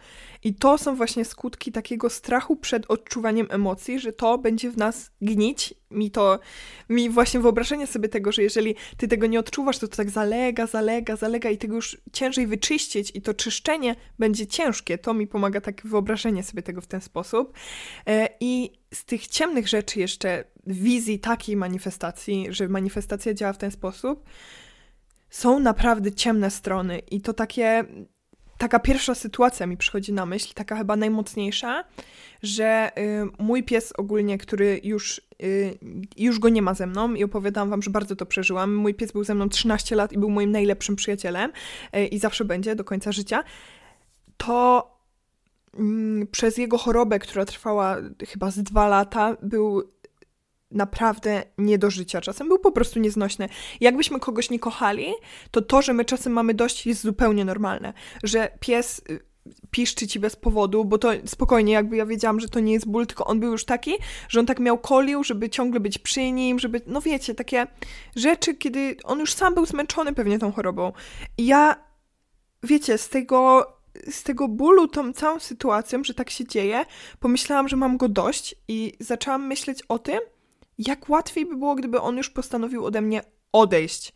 I 0.44 0.56
to 0.56 0.78
są 0.78 0.96
właśnie 0.96 1.25
skutki 1.25 1.72
takiego 1.72 2.10
strachu 2.10 2.56
przed 2.56 2.86
odczuwaniem 2.92 3.48
emocji, 3.50 4.00
że 4.00 4.14
to 4.14 4.38
będzie 4.38 4.72
w 4.72 4.78
nas 4.78 5.12
gnić. 5.22 5.74
Mi 5.92 6.12
to, 6.12 6.40
mi 6.90 7.10
właśnie 7.10 7.40
wyobrażenie 7.40 7.88
sobie 7.88 8.10
tego, 8.10 8.32
że 8.32 8.44
jeżeli 8.44 8.75
ty 8.98 9.08
tego 9.08 9.28
nie 9.28 9.40
odczuwasz, 9.40 9.80
to 9.80 9.88
to 9.88 9.98
tak 9.98 10.10
zalega, 10.10 10.68
zalega, 10.68 11.16
zalega 11.16 11.50
i 11.50 11.58
tego 11.58 11.75
już 11.75 11.98
ciężej 12.14 12.48
wyczyścić 12.48 13.12
i 13.16 13.22
to 13.22 13.34
czyszczenie 13.34 13.96
będzie 14.20 14.48
ciężkie. 14.48 14.98
To 14.98 15.14
mi 15.14 15.28
pomaga 15.28 15.62
takie 15.62 15.90
wyobrażenie 15.90 16.44
sobie 16.44 16.62
tego 16.62 16.82
w 16.82 16.88
ten 16.88 17.02
sposób. 17.02 17.54
E, 18.08 18.30
I 18.40 18.72
z 18.94 19.06
tych 19.06 19.28
ciemnych 19.28 19.68
rzeczy 19.68 20.00
jeszcze, 20.00 20.44
wizji 20.68 21.20
takiej 21.20 21.56
manifestacji, 21.56 22.48
że 22.50 22.68
manifestacja 22.68 23.34
działa 23.34 23.54
w 23.54 23.58
ten 23.58 23.72
sposób, 23.72 24.24
są 25.36 25.60
naprawdę 25.60 26.12
ciemne 26.12 26.51
strony 26.51 27.00
i 27.00 27.22
to 27.22 27.34
takie 27.34 27.86
taka 28.58 28.80
pierwsza 28.80 29.15
sytuacja 29.15 29.68
mi 29.68 29.77
przychodzi 29.77 30.13
na 30.13 30.25
myśl, 30.25 30.54
taka 30.54 30.75
chyba 30.75 30.96
najmocniejsza, 30.96 31.84
że 32.44 32.92
y, 32.98 33.27
mój 33.39 33.63
pies 33.63 33.94
ogólnie, 33.98 34.38
który 34.38 34.82
już, 34.84 35.22
y, 35.44 35.77
już 36.18 36.39
go 36.39 36.50
nie 36.50 36.62
ma 36.62 36.74
ze 36.74 36.88
mną 36.88 37.13
i 37.13 37.24
opowiadałam 37.24 37.70
wam, 37.70 37.82
że 37.82 37.92
bardzo 37.92 38.15
to 38.15 38.25
przeżyłam. 38.25 38.75
Mój 38.75 38.94
pies 38.94 39.12
był 39.12 39.24
ze 39.24 39.36
mną 39.36 39.50
13 39.50 39.96
lat 39.96 40.13
i 40.13 40.18
był 40.18 40.30
moim 40.30 40.51
najlepszym 40.51 40.96
przyjacielem 40.96 41.51
y, 41.96 42.06
i 42.06 42.20
zawsze 42.20 42.46
będzie 42.46 42.75
do 42.75 42.84
końca 42.84 43.12
życia. 43.12 43.44
To 44.38 44.92
mm, 45.74 46.27
przez 46.27 46.58
jego 46.58 46.77
chorobę, 46.77 47.20
która 47.20 47.46
trwała 47.46 47.98
chyba 48.27 48.51
z 48.51 48.63
dwa 48.63 48.88
lata, 48.88 49.38
był 49.42 49.95
naprawdę 50.72 51.44
nie 51.58 51.78
do 51.78 51.90
życia. 51.90 52.22
Czasem 52.22 52.48
był 52.48 52.60
po 52.60 52.72
prostu 52.72 53.00
nieznośny. 53.00 53.50
Jakbyśmy 53.82 54.20
kogoś 54.20 54.50
nie 54.50 54.60
kochali, 54.60 55.14
to 55.52 55.62
to, 55.62 55.82
że 55.82 55.94
my 55.94 56.06
czasem 56.06 56.34
mamy 56.34 56.54
dość, 56.54 56.88
jest 56.88 57.02
zupełnie 57.02 57.46
normalne. 57.46 57.94
Że 58.24 58.52
pies 58.60 59.02
y, 59.10 59.20
piszczy 59.72 60.08
ci 60.08 60.20
bez 60.20 60.36
powodu, 60.36 60.86
bo 60.86 60.98
to 60.98 61.12
spokojnie, 61.26 61.74
jakby 61.74 61.96
ja 61.96 62.06
wiedziałam, 62.06 62.40
że 62.40 62.50
to 62.50 62.60
nie 62.60 62.74
jest 62.74 62.88
ból, 62.88 63.08
tylko 63.08 63.26
on 63.26 63.40
był 63.40 63.52
już 63.52 63.66
taki, 63.66 63.92
że 64.30 64.40
on 64.40 64.46
tak 64.46 64.60
miał 64.60 64.78
kolił, 64.78 65.24
żeby 65.24 65.50
ciągle 65.50 65.80
być 65.80 65.98
przy 65.98 66.32
nim, 66.32 66.60
żeby, 66.60 66.82
no 66.88 67.02
wiecie, 67.02 67.36
takie 67.36 67.68
rzeczy, 68.16 68.56
kiedy 68.56 68.98
on 69.04 69.20
już 69.20 69.34
sam 69.34 69.54
był 69.54 69.66
zmęczony 69.66 70.14
pewnie 70.14 70.40
tą 70.40 70.52
chorobą. 70.52 70.94
I 71.38 71.46
ja, 71.46 71.76
wiecie, 72.64 72.98
z 72.98 73.10
tego 73.10 73.72
z 74.12 74.24
tego 74.24 74.48
bólu, 74.48 74.88
tą 74.88 75.14
całą 75.14 75.40
sytuacją, 75.40 76.04
że 76.04 76.14
tak 76.14 76.30
się 76.30 76.46
dzieje, 76.46 76.86
pomyślałam, 77.20 77.68
że 77.68 77.76
mam 77.76 77.98
go 77.98 78.10
dość 78.10 78.56
i 78.68 78.94
zaczęłam 79.00 79.48
myśleć 79.48 79.84
o 79.90 80.00
tym, 80.00 80.20
jak 80.77 81.10
łatwiej 81.10 81.46
by 81.46 81.58
było, 81.58 81.75
gdyby 81.75 82.01
on 82.01 82.17
już 82.17 82.29
postanowił 82.29 82.86
ode 82.86 83.01
mnie 83.01 83.22
odejść. 83.51 84.13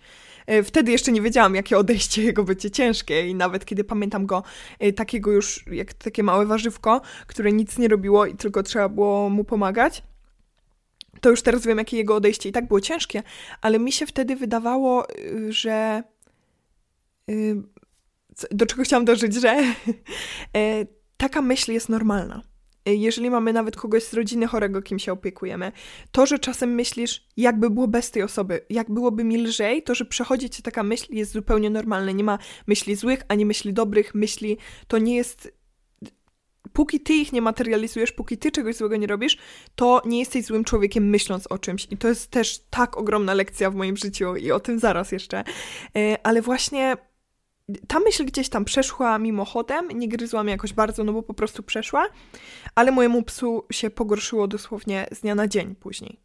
E, 0.47 0.63
wtedy 0.63 0.91
jeszcze 0.91 1.11
nie 1.11 1.21
wiedziałam, 1.21 1.55
jakie 1.55 1.77
odejście 1.77 2.23
jego 2.23 2.43
będzie 2.43 2.71
ciężkie 2.71 3.27
i 3.27 3.35
nawet 3.35 3.65
kiedy 3.65 3.83
pamiętam 3.83 4.25
go 4.25 4.43
e, 4.79 4.93
takiego 4.93 5.31
już, 5.31 5.65
jak 5.71 5.93
takie 5.93 6.23
małe 6.23 6.45
warzywko, 6.45 7.01
które 7.27 7.51
nic 7.51 7.77
nie 7.77 7.87
robiło 7.87 8.25
i 8.25 8.35
tylko 8.35 8.63
trzeba 8.63 8.89
było 8.89 9.29
mu 9.29 9.43
pomagać, 9.43 10.03
to 11.21 11.29
już 11.29 11.41
teraz 11.41 11.65
wiem, 11.65 11.77
jakie 11.77 11.97
jego 11.97 12.15
odejście 12.15 12.49
i 12.49 12.51
tak 12.51 12.67
było 12.67 12.81
ciężkie, 12.81 13.23
ale 13.61 13.79
mi 13.79 13.91
się 13.91 14.05
wtedy 14.05 14.35
wydawało, 14.35 15.09
y, 15.09 15.53
że 15.53 16.03
do 18.51 18.65
czego 18.65 18.83
chciałam 18.83 19.05
dożyć, 19.05 19.33
że 19.33 19.49
e, 20.57 20.85
taka 21.17 21.41
myśl 21.41 21.71
jest 21.71 21.89
normalna. 21.89 22.48
E, 22.89 22.95
jeżeli 22.95 23.29
mamy 23.29 23.53
nawet 23.53 23.75
kogoś 23.75 24.03
z 24.03 24.13
rodziny 24.13 24.47
chorego, 24.47 24.81
kim 24.81 24.99
się 24.99 25.11
opiekujemy, 25.11 25.71
to, 26.11 26.25
że 26.25 26.39
czasem 26.39 26.75
myślisz, 26.75 27.27
jakby 27.37 27.69
było 27.69 27.87
bez 27.87 28.11
tej 28.11 28.23
osoby, 28.23 28.65
jak 28.69 28.91
byłoby 28.91 29.23
mi 29.23 29.37
lżej, 29.37 29.83
to, 29.83 29.95
że 29.95 30.05
przechodzi 30.05 30.49
ci 30.49 30.63
taka 30.63 30.83
myśl 30.83 31.05
jest 31.09 31.31
zupełnie 31.31 31.69
normalne. 31.69 32.13
Nie 32.13 32.23
ma 32.23 32.39
myśli 32.67 32.95
złych, 32.95 33.21
ani 33.27 33.45
myśli 33.45 33.73
dobrych, 33.73 34.15
myśli 34.15 34.57
to 34.87 34.97
nie 34.97 35.15
jest 35.15 35.59
póki 36.73 36.99
ty 36.99 37.13
ich 37.13 37.33
nie 37.33 37.41
materializujesz, 37.41 38.11
póki 38.11 38.37
ty 38.37 38.51
czegoś 38.51 38.75
złego 38.75 38.95
nie 38.95 39.07
robisz, 39.07 39.37
to 39.75 40.01
nie 40.05 40.19
jesteś 40.19 40.45
złym 40.45 40.63
człowiekiem 40.63 41.09
myśląc 41.09 41.47
o 41.47 41.57
czymś. 41.57 41.87
I 41.91 41.97
to 41.97 42.07
jest 42.07 42.31
też 42.31 42.59
tak 42.69 42.97
ogromna 42.97 43.33
lekcja 43.33 43.71
w 43.71 43.75
moim 43.75 43.97
życiu 43.97 44.35
i 44.35 44.51
o 44.51 44.59
tym 44.59 44.79
zaraz 44.79 45.11
jeszcze. 45.11 45.43
E, 45.95 46.17
ale 46.23 46.41
właśnie 46.41 46.97
ta 47.87 47.99
myśl 47.99 48.25
gdzieś 48.25 48.49
tam 48.49 48.65
przeszła 48.65 49.19
mimochodem, 49.19 49.87
nie 49.87 50.07
gryzła 50.07 50.43
mnie 50.43 50.51
jakoś 50.51 50.73
bardzo, 50.73 51.03
no 51.03 51.13
bo 51.13 51.23
po 51.23 51.33
prostu 51.33 51.63
przeszła, 51.63 52.07
ale 52.75 52.91
mojemu 52.91 53.23
psu 53.23 53.65
się 53.71 53.89
pogorszyło 53.89 54.47
dosłownie 54.47 55.07
z 55.11 55.19
dnia 55.19 55.35
na 55.35 55.47
dzień 55.47 55.75
później. 55.75 56.19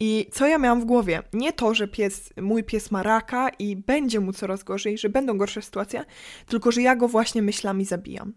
I 0.00 0.30
co 0.32 0.46
ja 0.46 0.58
miałam 0.58 0.80
w 0.80 0.84
głowie? 0.84 1.22
Nie 1.32 1.52
to, 1.52 1.74
że 1.74 1.88
pies, 1.88 2.32
mój 2.40 2.64
pies 2.64 2.90
ma 2.90 3.02
raka 3.02 3.48
i 3.48 3.76
będzie 3.76 4.20
mu 4.20 4.32
coraz 4.32 4.64
gorzej, 4.64 4.98
że 4.98 5.08
będą 5.08 5.38
gorsze 5.38 5.62
sytuacje, 5.62 6.04
tylko 6.46 6.72
że 6.72 6.82
ja 6.82 6.96
go 6.96 7.08
właśnie 7.08 7.42
myślami 7.42 7.84
zabijam. 7.84 8.32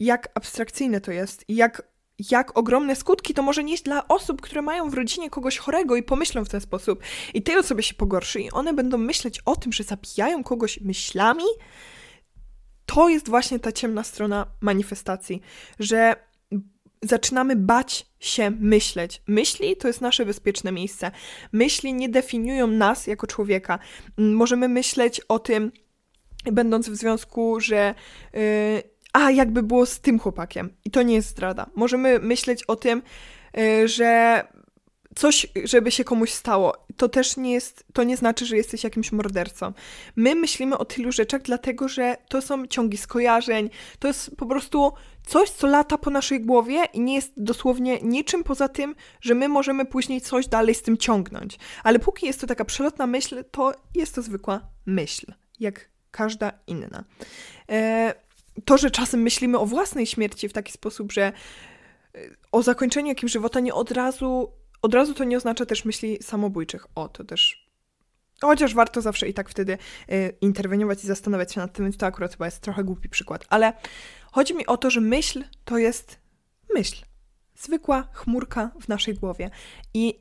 Jak 0.00 0.28
abstrakcyjne 0.34 1.00
to 1.00 1.12
jest 1.12 1.44
i 1.48 1.56
jak 1.56 1.82
jak 2.30 2.58
ogromne 2.58 2.96
skutki 2.96 3.34
to 3.34 3.42
może 3.42 3.64
nieść 3.64 3.82
dla 3.82 4.08
osób, 4.08 4.40
które 4.40 4.62
mają 4.62 4.90
w 4.90 4.94
rodzinie 4.94 5.30
kogoś 5.30 5.58
chorego 5.58 5.96
i 5.96 6.02
pomyślą 6.02 6.44
w 6.44 6.48
ten 6.48 6.60
sposób. 6.60 7.02
I 7.34 7.42
tej 7.42 7.56
osobie 7.56 7.82
się 7.82 7.94
pogorszy 7.94 8.40
i 8.40 8.50
one 8.50 8.72
będą 8.72 8.98
myśleć 8.98 9.40
o 9.44 9.56
tym, 9.56 9.72
że 9.72 9.84
zabijają 9.84 10.44
kogoś 10.44 10.80
myślami. 10.80 11.44
To 12.86 13.08
jest 13.08 13.28
właśnie 13.28 13.58
ta 13.58 13.72
ciemna 13.72 14.02
strona 14.02 14.46
manifestacji, 14.60 15.40
że 15.78 16.16
zaczynamy 17.02 17.56
bać 17.56 18.06
się 18.20 18.50
myśleć. 18.50 19.22
Myśli 19.26 19.76
to 19.76 19.88
jest 19.88 20.00
nasze 20.00 20.26
bezpieczne 20.26 20.72
miejsce. 20.72 21.10
Myśli 21.52 21.94
nie 21.94 22.08
definiują 22.08 22.66
nas 22.66 23.06
jako 23.06 23.26
człowieka. 23.26 23.78
Możemy 24.18 24.68
myśleć 24.68 25.20
o 25.20 25.38
tym, 25.38 25.72
będąc 26.52 26.88
w 26.88 26.96
związku, 26.96 27.60
że. 27.60 27.94
Yy, 28.32 28.97
a 29.12 29.30
jakby 29.30 29.62
było 29.62 29.86
z 29.86 30.00
tym 30.00 30.18
chłopakiem. 30.18 30.70
I 30.84 30.90
to 30.90 31.02
nie 31.02 31.14
jest 31.14 31.28
zdrada. 31.28 31.66
Możemy 31.74 32.18
myśleć 32.18 32.64
o 32.64 32.76
tym, 32.76 33.02
y, 33.58 33.88
że 33.88 34.42
coś, 35.18 35.46
żeby 35.64 35.90
się 35.90 36.04
komuś 36.04 36.30
stało. 36.30 36.86
To 36.96 37.08
też 37.08 37.36
nie 37.36 37.52
jest, 37.52 37.84
to 37.92 38.04
nie 38.04 38.16
znaczy, 38.16 38.46
że 38.46 38.56
jesteś 38.56 38.84
jakimś 38.84 39.12
mordercą. 39.12 39.72
My 40.16 40.34
myślimy 40.34 40.78
o 40.78 40.84
tylu 40.84 41.12
rzeczach, 41.12 41.42
dlatego 41.42 41.88
że 41.88 42.16
to 42.28 42.42
są 42.42 42.66
ciągi 42.66 42.96
skojarzeń, 42.96 43.70
to 43.98 44.08
jest 44.08 44.36
po 44.36 44.46
prostu 44.46 44.92
coś, 45.26 45.50
co 45.50 45.66
lata 45.66 45.98
po 45.98 46.10
naszej 46.10 46.40
głowie 46.40 46.84
i 46.92 47.00
nie 47.00 47.14
jest 47.14 47.32
dosłownie 47.36 47.98
niczym 48.02 48.44
poza 48.44 48.68
tym, 48.68 48.94
że 49.20 49.34
my 49.34 49.48
możemy 49.48 49.84
później 49.84 50.20
coś 50.20 50.46
dalej 50.46 50.74
z 50.74 50.82
tym 50.82 50.96
ciągnąć. 50.96 51.58
Ale 51.84 51.98
póki 51.98 52.26
jest 52.26 52.40
to 52.40 52.46
taka 52.46 52.64
przelotna 52.64 53.06
myśl, 53.06 53.44
to 53.50 53.72
jest 53.94 54.14
to 54.14 54.22
zwykła 54.22 54.60
myśl, 54.86 55.32
jak 55.60 55.90
każda 56.10 56.52
inna. 56.66 57.04
E 57.70 58.27
to, 58.64 58.78
że 58.78 58.90
czasem 58.90 59.20
myślimy 59.22 59.58
o 59.58 59.66
własnej 59.66 60.06
śmierci 60.06 60.48
w 60.48 60.52
taki 60.52 60.72
sposób, 60.72 61.12
że 61.12 61.32
y, 62.16 62.36
o 62.52 62.62
zakończeniu 62.62 63.08
jakimś 63.08 63.32
żywota 63.32 63.60
nie 63.60 63.74
od 63.74 63.90
razu, 63.90 64.52
od 64.82 64.94
razu 64.94 65.14
to 65.14 65.24
nie 65.24 65.36
oznacza 65.36 65.66
też 65.66 65.84
myśli 65.84 66.18
samobójczych. 66.22 66.86
O, 66.94 67.08
to 67.08 67.24
też 67.24 67.68
Chociaż 68.40 68.74
warto 68.74 69.00
zawsze 69.00 69.28
i 69.28 69.34
tak 69.34 69.48
wtedy 69.48 69.78
y, 70.12 70.36
interweniować 70.40 71.04
i 71.04 71.06
zastanawiać 71.06 71.52
się 71.52 71.60
nad 71.60 71.72
tym, 71.72 71.84
więc 71.84 71.96
to 71.96 72.06
akurat 72.06 72.32
chyba 72.32 72.44
jest 72.44 72.60
trochę 72.60 72.84
głupi 72.84 73.08
przykład. 73.08 73.44
Ale 73.48 73.72
chodzi 74.32 74.54
mi 74.54 74.66
o 74.66 74.76
to, 74.76 74.90
że 74.90 75.00
myśl 75.00 75.44
to 75.64 75.78
jest 75.78 76.18
myśl. 76.74 77.04
Zwykła 77.54 78.08
chmurka 78.12 78.70
w 78.80 78.88
naszej 78.88 79.14
głowie. 79.14 79.50
I 79.94 80.20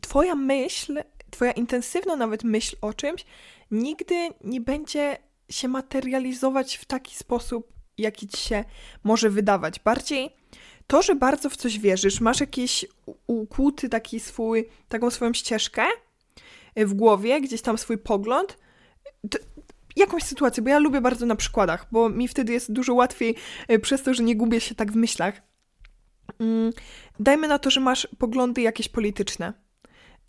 twoja 0.00 0.34
myśl, 0.34 1.02
twoja 1.30 1.52
intensywna 1.52 2.16
nawet 2.16 2.44
myśl 2.44 2.76
o 2.80 2.94
czymś 2.94 3.24
nigdy 3.70 4.28
nie 4.44 4.60
będzie 4.60 5.18
się 5.50 5.68
materializować 5.68 6.76
w 6.76 6.84
taki 6.84 7.16
sposób, 7.16 7.72
jaki 7.98 8.28
ci 8.28 8.36
się 8.36 8.64
może 9.04 9.30
wydawać. 9.30 9.80
Bardziej 9.80 10.30
to, 10.86 11.02
że 11.02 11.14
bardzo 11.14 11.50
w 11.50 11.56
coś 11.56 11.78
wierzysz, 11.78 12.20
masz 12.20 12.40
jakiś 12.40 12.86
ukłuty 13.26 13.88
taki 13.88 14.20
swój, 14.20 14.68
taką 14.88 15.10
swoją 15.10 15.32
ścieżkę 15.32 15.84
y, 16.78 16.86
w 16.86 16.94
głowie, 16.94 17.40
gdzieś 17.40 17.62
tam 17.62 17.78
swój 17.78 17.98
pogląd, 17.98 18.58
jakąś 19.96 20.22
sytuację, 20.22 20.62
bo 20.62 20.70
ja 20.70 20.78
lubię 20.78 21.00
bardzo 21.00 21.26
na 21.26 21.36
przykładach, 21.36 21.86
bo 21.92 22.08
mi 22.08 22.28
wtedy 22.28 22.52
jest 22.52 22.72
dużo 22.72 22.94
łatwiej 22.94 23.34
y, 23.72 23.78
przez 23.78 24.02
to, 24.02 24.14
że 24.14 24.22
nie 24.22 24.36
gubię 24.36 24.60
się 24.60 24.74
tak 24.74 24.92
w 24.92 24.96
myślach. 24.96 25.42
Mm, 26.38 26.72
dajmy 27.20 27.48
na 27.48 27.58
to, 27.58 27.70
że 27.70 27.80
masz 27.80 28.08
poglądy 28.18 28.62
jakieś 28.62 28.88
polityczne 28.88 29.52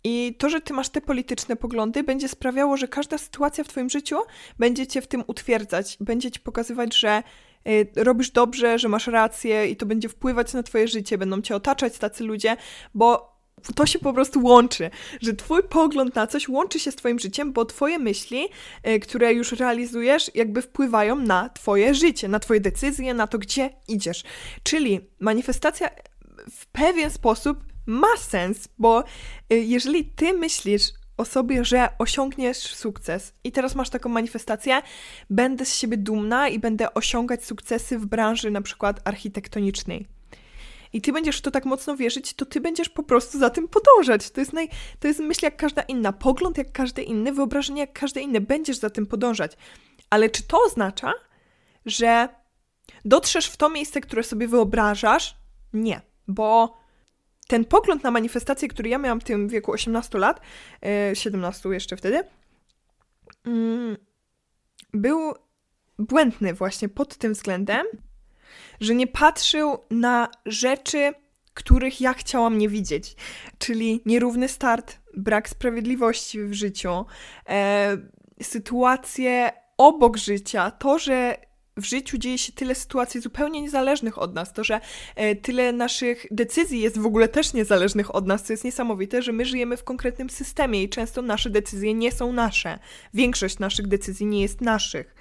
i 0.04 0.34
to, 0.38 0.48
że 0.48 0.60
ty 0.60 0.72
masz 0.72 0.88
te 0.88 1.00
polityczne 1.00 1.56
poglądy, 1.56 2.02
będzie 2.02 2.28
sprawiało, 2.28 2.76
że 2.76 2.88
każda 2.88 3.18
sytuacja 3.18 3.64
w 3.64 3.68
twoim 3.68 3.90
życiu 3.90 4.16
będzie 4.58 4.86
cię 4.86 5.02
w 5.02 5.06
tym 5.06 5.24
utwierdzać, 5.26 5.96
będzie 6.00 6.30
ci 6.30 6.40
pokazywać, 6.40 6.98
że 6.98 7.22
y, 7.68 7.86
robisz 7.96 8.30
dobrze, 8.30 8.78
że 8.78 8.88
masz 8.88 9.06
rację 9.06 9.68
i 9.68 9.76
to 9.76 9.86
będzie 9.86 10.08
wpływać 10.08 10.52
na 10.52 10.62
twoje 10.62 10.88
życie, 10.88 11.18
będą 11.18 11.42
cię 11.42 11.56
otaczać 11.56 11.98
tacy 11.98 12.24
ludzie, 12.24 12.56
bo 12.94 13.32
to 13.74 13.86
się 13.86 13.98
po 13.98 14.12
prostu 14.12 14.44
łączy, 14.44 14.90
że 15.20 15.34
twój 15.34 15.62
pogląd 15.62 16.14
na 16.14 16.26
coś 16.26 16.48
łączy 16.48 16.78
się 16.78 16.90
z 16.90 16.96
twoim 16.96 17.18
życiem, 17.18 17.52
bo 17.52 17.64
twoje 17.64 17.98
myśli, 17.98 18.48
y, 18.88 19.00
które 19.00 19.32
już 19.32 19.52
realizujesz, 19.52 20.30
jakby 20.34 20.62
wpływają 20.62 21.16
na 21.16 21.48
twoje 21.48 21.94
życie, 21.94 22.28
na 22.28 22.40
twoje 22.40 22.60
decyzje, 22.60 23.14
na 23.14 23.26
to, 23.26 23.38
gdzie 23.38 23.70
idziesz. 23.88 24.22
Czyli 24.62 25.00
manifestacja 25.20 25.90
w 26.50 26.66
pewien 26.66 27.10
sposób 27.10 27.71
ma 27.86 28.16
sens, 28.16 28.68
bo 28.78 29.04
y, 29.52 29.56
jeżeli 29.56 30.04
ty 30.04 30.32
myślisz 30.32 30.92
o 31.16 31.24
sobie, 31.24 31.64
że 31.64 31.88
osiągniesz 31.98 32.56
sukces 32.56 33.34
i 33.44 33.52
teraz 33.52 33.74
masz 33.74 33.90
taką 33.90 34.08
manifestację, 34.08 34.82
będę 35.30 35.64
z 35.64 35.76
siebie 35.76 35.96
dumna 35.96 36.48
i 36.48 36.58
będę 36.58 36.94
osiągać 36.94 37.44
sukcesy 37.44 37.98
w 37.98 38.06
branży 38.06 38.50
na 38.50 38.62
przykład 38.62 39.00
architektonicznej. 39.04 40.06
I 40.92 41.00
ty 41.00 41.12
będziesz 41.12 41.38
w 41.38 41.42
to 41.42 41.50
tak 41.50 41.64
mocno 41.64 41.96
wierzyć, 41.96 42.34
to 42.34 42.46
ty 42.46 42.60
będziesz 42.60 42.88
po 42.88 43.02
prostu 43.02 43.38
za 43.38 43.50
tym 43.50 43.68
podążać. 43.68 44.30
To 44.30 44.40
jest, 44.40 44.52
naj, 44.52 44.68
to 45.00 45.08
jest 45.08 45.20
myśl 45.20 45.44
jak 45.44 45.56
każda 45.56 45.82
inna, 45.82 46.12
pogląd 46.12 46.58
jak 46.58 46.72
każdy 46.72 47.02
inny, 47.02 47.32
wyobrażenie 47.32 47.80
jak 47.80 47.92
każde 47.92 48.20
inne. 48.20 48.40
Będziesz 48.40 48.76
za 48.76 48.90
tym 48.90 49.06
podążać. 49.06 49.52
Ale 50.10 50.30
czy 50.30 50.42
to 50.42 50.58
oznacza, 50.66 51.12
że 51.86 52.28
dotrzesz 53.04 53.46
w 53.46 53.56
to 53.56 53.70
miejsce, 53.70 54.00
które 54.00 54.22
sobie 54.22 54.48
wyobrażasz? 54.48 55.36
Nie, 55.72 56.00
bo 56.28 56.81
ten 57.48 57.64
pogląd 57.64 58.02
na 58.02 58.10
manifestację, 58.10 58.68
który 58.68 58.88
ja 58.88 58.98
miałam 58.98 59.20
w 59.20 59.24
tym 59.24 59.48
wieku 59.48 59.72
18 59.72 60.18
lat, 60.18 60.40
17 61.14 61.68
e, 61.68 61.74
jeszcze 61.74 61.96
wtedy, 61.96 62.24
mm, 63.44 63.96
był 64.94 65.34
błędny 65.98 66.54
właśnie 66.54 66.88
pod 66.88 67.16
tym 67.16 67.32
względem, 67.32 67.86
że 68.80 68.94
nie 68.94 69.06
patrzył 69.06 69.78
na 69.90 70.28
rzeczy, 70.46 71.12
których 71.54 72.00
ja 72.00 72.14
chciałam 72.14 72.58
nie 72.58 72.68
widzieć, 72.68 73.16
czyli 73.58 74.02
nierówny 74.06 74.48
start, 74.48 74.98
brak 75.16 75.48
sprawiedliwości 75.48 76.42
w 76.44 76.52
życiu, 76.52 77.04
e, 77.48 77.96
sytuacje 78.42 79.52
obok 79.78 80.16
życia, 80.16 80.70
to, 80.70 80.98
że 80.98 81.36
w 81.76 81.84
życiu 81.84 82.18
dzieje 82.18 82.38
się 82.38 82.52
tyle 82.52 82.74
sytuacji 82.74 83.20
zupełnie 83.20 83.62
niezależnych 83.62 84.18
od 84.18 84.34
nas, 84.34 84.52
to, 84.52 84.64
że 84.64 84.80
e, 85.16 85.36
tyle 85.36 85.72
naszych 85.72 86.26
decyzji 86.30 86.80
jest 86.80 86.98
w 86.98 87.06
ogóle 87.06 87.28
też 87.28 87.52
niezależnych 87.52 88.14
od 88.14 88.26
nas, 88.26 88.42
to 88.42 88.52
jest 88.52 88.64
niesamowite, 88.64 89.22
że 89.22 89.32
my 89.32 89.44
żyjemy 89.44 89.76
w 89.76 89.84
konkretnym 89.84 90.30
systemie 90.30 90.82
i 90.82 90.88
często 90.88 91.22
nasze 91.22 91.50
decyzje 91.50 91.94
nie 91.94 92.12
są 92.12 92.32
nasze. 92.32 92.78
Większość 93.14 93.58
naszych 93.58 93.86
decyzji 93.86 94.26
nie 94.26 94.42
jest 94.42 94.60
naszych. 94.60 95.14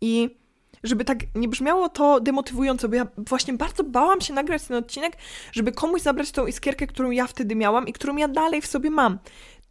I 0.00 0.42
żeby 0.82 1.04
tak 1.04 1.18
nie 1.34 1.48
brzmiało 1.48 1.88
to 1.88 2.20
demotywująco, 2.20 2.88
bo 2.88 2.94
ja 2.94 3.06
właśnie 3.16 3.54
bardzo 3.54 3.84
bałam 3.84 4.20
się 4.20 4.34
nagrać 4.34 4.62
ten 4.62 4.76
odcinek, 4.76 5.16
żeby 5.52 5.72
komuś 5.72 6.02
zabrać 6.02 6.30
tą 6.30 6.46
iskierkę, 6.46 6.86
którą 6.86 7.10
ja 7.10 7.26
wtedy 7.26 7.56
miałam 7.56 7.88
i 7.88 7.92
którą 7.92 8.16
ja 8.16 8.28
dalej 8.28 8.62
w 8.62 8.66
sobie 8.66 8.90
mam. 8.90 9.18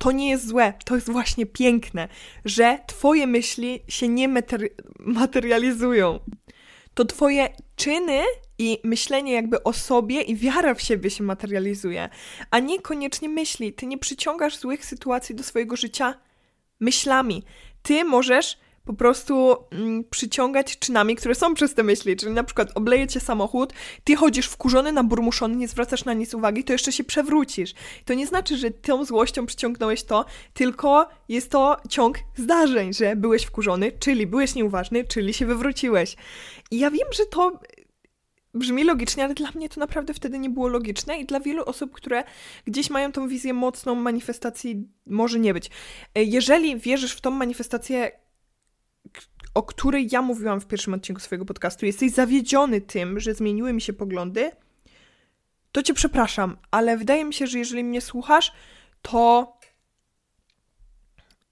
To 0.01 0.11
nie 0.11 0.29
jest 0.29 0.47
złe, 0.47 0.73
to 0.85 0.95
jest 0.95 1.11
właśnie 1.11 1.45
piękne, 1.45 2.07
że 2.45 2.79
twoje 2.87 3.27
myśli 3.27 3.79
się 3.87 4.07
nie 4.07 4.27
materializują. 4.99 6.19
To 6.93 7.05
twoje 7.05 7.49
czyny 7.75 8.23
i 8.57 8.79
myślenie 8.83 9.33
jakby 9.33 9.63
o 9.63 9.73
sobie 9.73 10.21
i 10.21 10.35
wiara 10.35 10.73
w 10.73 10.81
siebie 10.81 11.09
się 11.09 11.23
materializuje, 11.23 12.09
a 12.51 12.59
niekoniecznie 12.59 13.29
myśli. 13.29 13.73
Ty 13.73 13.85
nie 13.85 13.97
przyciągasz 13.97 14.57
złych 14.57 14.85
sytuacji 14.85 15.35
do 15.35 15.43
swojego 15.43 15.75
życia 15.75 16.13
myślami. 16.79 17.43
Ty 17.81 18.03
możesz 18.03 18.57
po 18.85 18.93
prostu 18.93 19.55
mm, 19.71 20.03
przyciągać 20.03 20.79
czynami, 20.79 21.15
które 21.15 21.35
są 21.35 21.53
przez 21.53 21.73
te 21.73 21.83
myśli. 21.83 22.15
Czyli 22.15 22.31
na 22.31 22.43
przykład 22.43 22.71
obleje 22.75 23.07
cię 23.07 23.19
samochód, 23.19 23.73
ty 24.03 24.15
chodzisz 24.15 24.47
wkurzony, 24.47 24.91
naburmuszony, 24.91 25.55
nie 25.55 25.67
zwracasz 25.67 26.05
na 26.05 26.13
nic 26.13 26.33
uwagi, 26.33 26.63
to 26.63 26.73
jeszcze 26.73 26.91
się 26.91 27.03
przewrócisz. 27.03 27.73
To 28.05 28.13
nie 28.13 28.27
znaczy, 28.27 28.57
że 28.57 28.71
tą 28.71 29.05
złością 29.05 29.45
przyciągnąłeś 29.45 30.03
to, 30.03 30.25
tylko 30.53 31.07
jest 31.29 31.51
to 31.51 31.77
ciąg 31.89 32.17
zdarzeń, 32.35 32.93
że 32.93 33.15
byłeś 33.15 33.43
wkurzony, 33.43 33.91
czyli 33.99 34.27
byłeś 34.27 34.55
nieuważny, 34.55 35.03
czyli 35.03 35.33
się 35.33 35.45
wywróciłeś. 35.45 36.15
I 36.71 36.79
ja 36.79 36.91
wiem, 36.91 37.07
że 37.11 37.25
to 37.25 37.59
brzmi 38.53 38.83
logicznie, 38.83 39.23
ale 39.23 39.33
dla 39.33 39.51
mnie 39.55 39.69
to 39.69 39.79
naprawdę 39.79 40.13
wtedy 40.13 40.39
nie 40.39 40.49
było 40.49 40.67
logiczne 40.67 41.17
i 41.17 41.25
dla 41.25 41.39
wielu 41.39 41.63
osób, 41.63 41.91
które 41.91 42.23
gdzieś 42.67 42.89
mają 42.89 43.11
tą 43.11 43.27
wizję 43.27 43.53
mocną 43.53 43.95
manifestacji, 43.95 44.87
może 45.05 45.39
nie 45.39 45.53
być. 45.53 45.69
Jeżeli 46.15 46.77
wierzysz 46.77 47.13
w 47.13 47.21
tą 47.21 47.31
manifestację, 47.31 48.11
o 49.53 49.63
której 49.63 50.09
ja 50.11 50.21
mówiłam 50.21 50.61
w 50.61 50.67
pierwszym 50.67 50.93
odcinku 50.93 51.21
swojego 51.21 51.45
podcastu, 51.45 51.85
jesteś 51.85 52.11
zawiedziony 52.11 52.81
tym, 52.81 53.19
że 53.19 53.33
zmieniły 53.33 53.73
mi 53.73 53.81
się 53.81 53.93
poglądy, 53.93 54.51
to 55.71 55.83
cię 55.83 55.93
przepraszam, 55.93 56.57
ale 56.71 56.97
wydaje 56.97 57.25
mi 57.25 57.33
się, 57.33 57.47
że 57.47 57.59
jeżeli 57.59 57.83
mnie 57.83 58.01
słuchasz, 58.01 58.51
to 59.01 59.53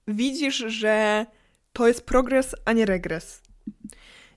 widzisz, 0.08 0.56
że 0.56 1.26
to 1.72 1.88
jest 1.88 2.06
progres, 2.06 2.54
a 2.64 2.72
nie 2.72 2.86
regres. 2.86 3.42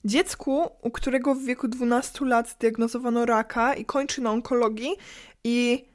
Dziecku, 0.05 0.70
u 0.82 0.91
którego 0.91 1.36
w 1.36 1.43
wieku 1.43 1.67
12 1.67 2.25
lat 2.25 2.50
zdiagnozowano 2.50 3.25
raka 3.25 3.74
i 3.74 3.86
kończy 3.86 4.22
na 4.22 4.32
onkologii 4.32 4.91
i 5.43 5.86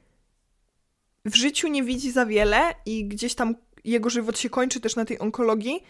w 1.25 1.35
życiu 1.35 1.67
nie 1.67 1.83
widzi 1.83 2.11
za 2.11 2.25
wiele 2.25 2.61
i 2.85 3.05
gdzieś 3.05 3.35
tam 3.35 3.55
jego 3.83 4.09
żywot 4.09 4.39
się 4.39 4.49
kończy 4.49 4.79
też 4.79 4.95
na 4.95 5.05
tej 5.05 5.19
onkologii, 5.19 5.83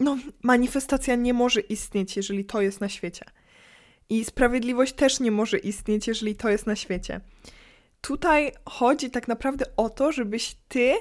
no, 0.00 0.18
manifestacja 0.42 1.14
nie 1.14 1.34
może 1.34 1.60
istnieć, 1.60 2.16
jeżeli 2.16 2.44
to 2.44 2.60
jest 2.60 2.80
na 2.80 2.88
świecie. 2.88 3.24
I 4.08 4.24
sprawiedliwość 4.24 4.92
też 4.92 5.20
nie 5.20 5.30
może 5.30 5.58
istnieć, 5.58 6.06
jeżeli 6.06 6.36
to 6.36 6.48
jest 6.48 6.66
na 6.66 6.76
świecie. 6.76 7.20
Tutaj 8.00 8.52
chodzi 8.68 9.10
tak 9.10 9.28
naprawdę 9.28 9.64
o 9.76 9.90
to, 9.90 10.12
żebyś 10.12 10.56
ty 10.68 10.94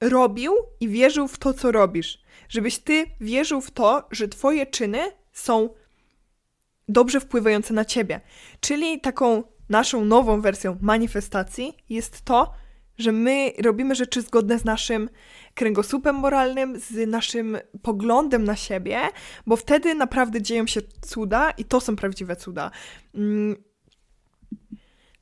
robił 0.00 0.52
i 0.80 0.88
wierzył 0.88 1.28
w 1.28 1.38
to, 1.38 1.54
co 1.54 1.72
robisz. 1.72 2.22
Żebyś 2.48 2.78
ty 2.78 3.06
wierzył 3.20 3.60
w 3.60 3.70
to, 3.70 4.08
że 4.10 4.28
twoje 4.28 4.66
czyny 4.66 5.12
są 5.32 5.68
dobrze 6.88 7.20
wpływające 7.20 7.74
na 7.74 7.84
ciebie. 7.84 8.20
Czyli 8.60 9.00
taką 9.00 9.42
naszą 9.68 10.04
nową 10.04 10.40
wersją 10.40 10.78
manifestacji 10.80 11.76
jest 11.88 12.22
to, 12.22 12.52
że 13.00 13.12
my 13.12 13.52
robimy 13.62 13.94
rzeczy 13.94 14.22
zgodne 14.22 14.58
z 14.58 14.64
naszym 14.64 15.10
kręgosłupem 15.54 16.16
moralnym, 16.16 16.80
z 16.80 17.08
naszym 17.08 17.58
poglądem 17.82 18.44
na 18.44 18.56
siebie, 18.56 19.00
bo 19.46 19.56
wtedy 19.56 19.94
naprawdę 19.94 20.42
dzieją 20.42 20.66
się 20.66 20.80
cuda 21.00 21.50
i 21.50 21.64
to 21.64 21.80
są 21.80 21.96
prawdziwe 21.96 22.36
cuda. 22.36 22.70
Mm, 23.14 23.56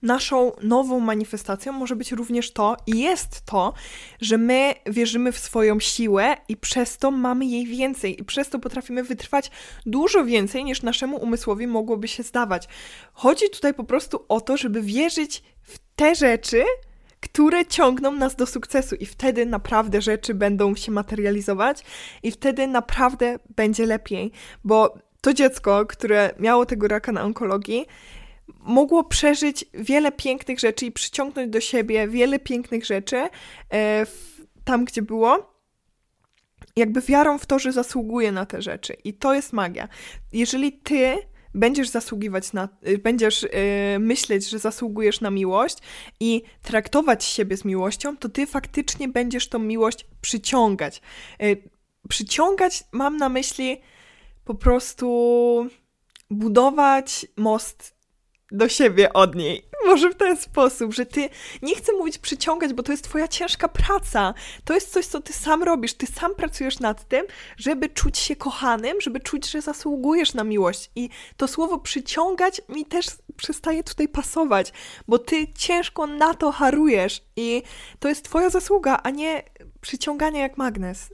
naszą 0.03 0.53
nową 0.63 1.01
manifestacją 1.01 1.73
może 1.73 1.97
być 1.97 2.13
również 2.13 2.53
to, 2.53 2.77
i 2.87 3.01
jest 3.01 3.45
to, 3.45 3.75
że 4.21 4.39
my 4.39 4.75
wierzymy 4.87 5.33
w 5.33 5.39
swoją 5.39 5.81
siłę 5.81 6.37
i 6.49 6.57
przez 6.57 6.99
to 6.99 7.11
mamy 7.11 7.47
jej 7.47 7.67
więcej, 7.67 8.21
i 8.21 8.25
przez 8.25 8.49
to 8.49 8.59
potrafimy 8.59 9.03
wytrwać 9.03 9.51
dużo 9.87 10.25
więcej 10.25 10.65
niż 10.65 10.83
naszemu 10.83 11.17
umysłowi 11.17 11.67
mogłoby 11.67 12.09
się 12.09 12.23
zdawać. 12.23 12.69
Chodzi 13.13 13.51
tutaj 13.51 13.75
po 13.75 13.85
prostu 13.85 14.25
o 14.29 14.41
to, 14.41 14.57
żeby 14.57 14.83
wierzyć 14.83 15.43
w 15.63 15.79
te 15.97 16.15
rzeczy, 16.15 16.65
które 17.21 17.67
ciągną 17.67 18.13
nas 18.13 18.37
do 18.37 18.47
sukcesu, 18.47 18.95
i 18.95 19.07
wtedy 19.07 19.47
naprawdę 19.47 20.03
rzeczy 20.03 20.35
będą 20.35 20.75
się 20.75 20.93
materializować, 20.93 21.85
i 22.23 22.31
wtedy 22.31 22.67
naprawdę 22.67 23.39
będzie 23.57 23.87
lepiej, 23.87 24.33
bo 24.65 24.99
to 25.21 25.35
dziecko, 25.35 25.87
które 25.87 26.31
miało 26.39 26.67
tego 26.67 26.89
raka 26.89 27.13
na 27.13 27.23
onkologii, 27.23 27.87
mogło 28.61 29.05
przeżyć 29.05 29.65
wiele 29.75 30.13
pięknych 30.13 30.61
rzeczy 30.61 30.87
i 30.87 30.93
przyciągnąć 30.93 31.51
do 31.51 31.61
siebie 31.61 32.09
wiele 32.09 32.39
pięknych 32.39 32.85
rzeczy 32.85 33.17
e, 33.17 34.07
w, 34.07 34.47
tam, 34.65 34.85
gdzie 34.85 35.03
było. 35.03 35.59
Jakby 36.77 37.01
wiarą 37.01 37.39
w 37.39 37.47
to, 37.47 37.59
że 37.59 37.73
zasługuje 37.73 38.33
na 38.33 38.47
te 38.47 38.63
rzeczy. 38.63 38.97
I 39.05 39.15
to 39.15 39.35
jest 39.35 39.53
magia. 39.53 39.89
Jeżeli 40.33 40.73
ty 40.73 41.17
będziesz 41.59 41.89
zasługiwać 41.89 42.53
na, 42.53 42.69
y, 42.89 42.99
będziesz 42.99 43.43
yy, 43.43 43.99
myśleć, 43.99 44.49
że 44.49 44.59
zasługujesz 44.59 45.21
na 45.21 45.31
miłość 45.31 45.79
i 46.21 46.43
traktować 46.63 47.25
siebie 47.25 47.57
z 47.57 47.65
miłością, 47.65 48.17
to 48.17 48.29
ty 48.29 48.47
faktycznie 48.47 49.09
będziesz 49.09 49.49
tą 49.49 49.59
miłość 49.59 50.07
przyciągać. 50.21 51.03
Yy, 51.41 51.63
przyciągać 52.09 52.85
mam 52.93 53.17
na 53.17 53.29
myśli 53.29 53.81
po 54.45 54.55
prostu 54.55 55.69
budować 56.31 57.27
most 57.37 57.98
do 58.53 58.69
siebie 58.69 59.13
od 59.13 59.35
niej. 59.35 59.69
Może 59.87 60.11
w 60.11 60.15
ten 60.15 60.37
sposób, 60.37 60.95
że 60.95 61.07
ty, 61.07 61.29
nie 61.63 61.75
chcę 61.77 61.93
mówić 61.93 62.19
przyciągać, 62.19 62.73
bo 62.73 62.83
to 62.83 62.93
jest 62.93 63.05
twoja 63.05 63.29
ciężka 63.29 63.69
praca. 63.69 64.35
To 64.65 64.75
jest 64.75 64.93
coś, 64.93 65.07
co 65.07 65.21
ty 65.21 65.33
sam 65.33 65.63
robisz. 65.63 65.95
Ty 65.95 66.07
sam 66.07 66.35
pracujesz 66.35 66.81
nad 66.81 67.09
tym, 67.09 67.27
żeby 67.57 67.89
czuć 67.89 68.19
się 68.19 68.37
kochanym, 68.37 69.01
żeby 69.01 69.21
czuć, 69.21 69.51
że 69.51 69.61
zasługujesz 69.61 70.35
na 70.35 70.45
miłość. 70.45 70.91
I 70.97 71.09
to 71.37 71.49
słowo 71.49 71.79
przyciągać 71.79 72.61
mi 72.69 72.87
też 72.87 73.07
przestaje 73.37 73.85
tutaj 73.85 74.09
pasować, 74.09 74.73
bo 75.09 75.19
ty 75.19 75.47
ciężko 75.59 76.07
na 76.07 76.35
to 76.35 76.53
harujesz 76.53 77.23
i 77.37 77.63
to 77.99 78.09
jest 78.09 78.25
twoja 78.25 78.51
zasługa, 78.51 79.01
a 79.03 79.11
nie 79.11 79.43
przyciąganie 79.81 80.41
jak 80.41 80.59
magnes 80.59 81.11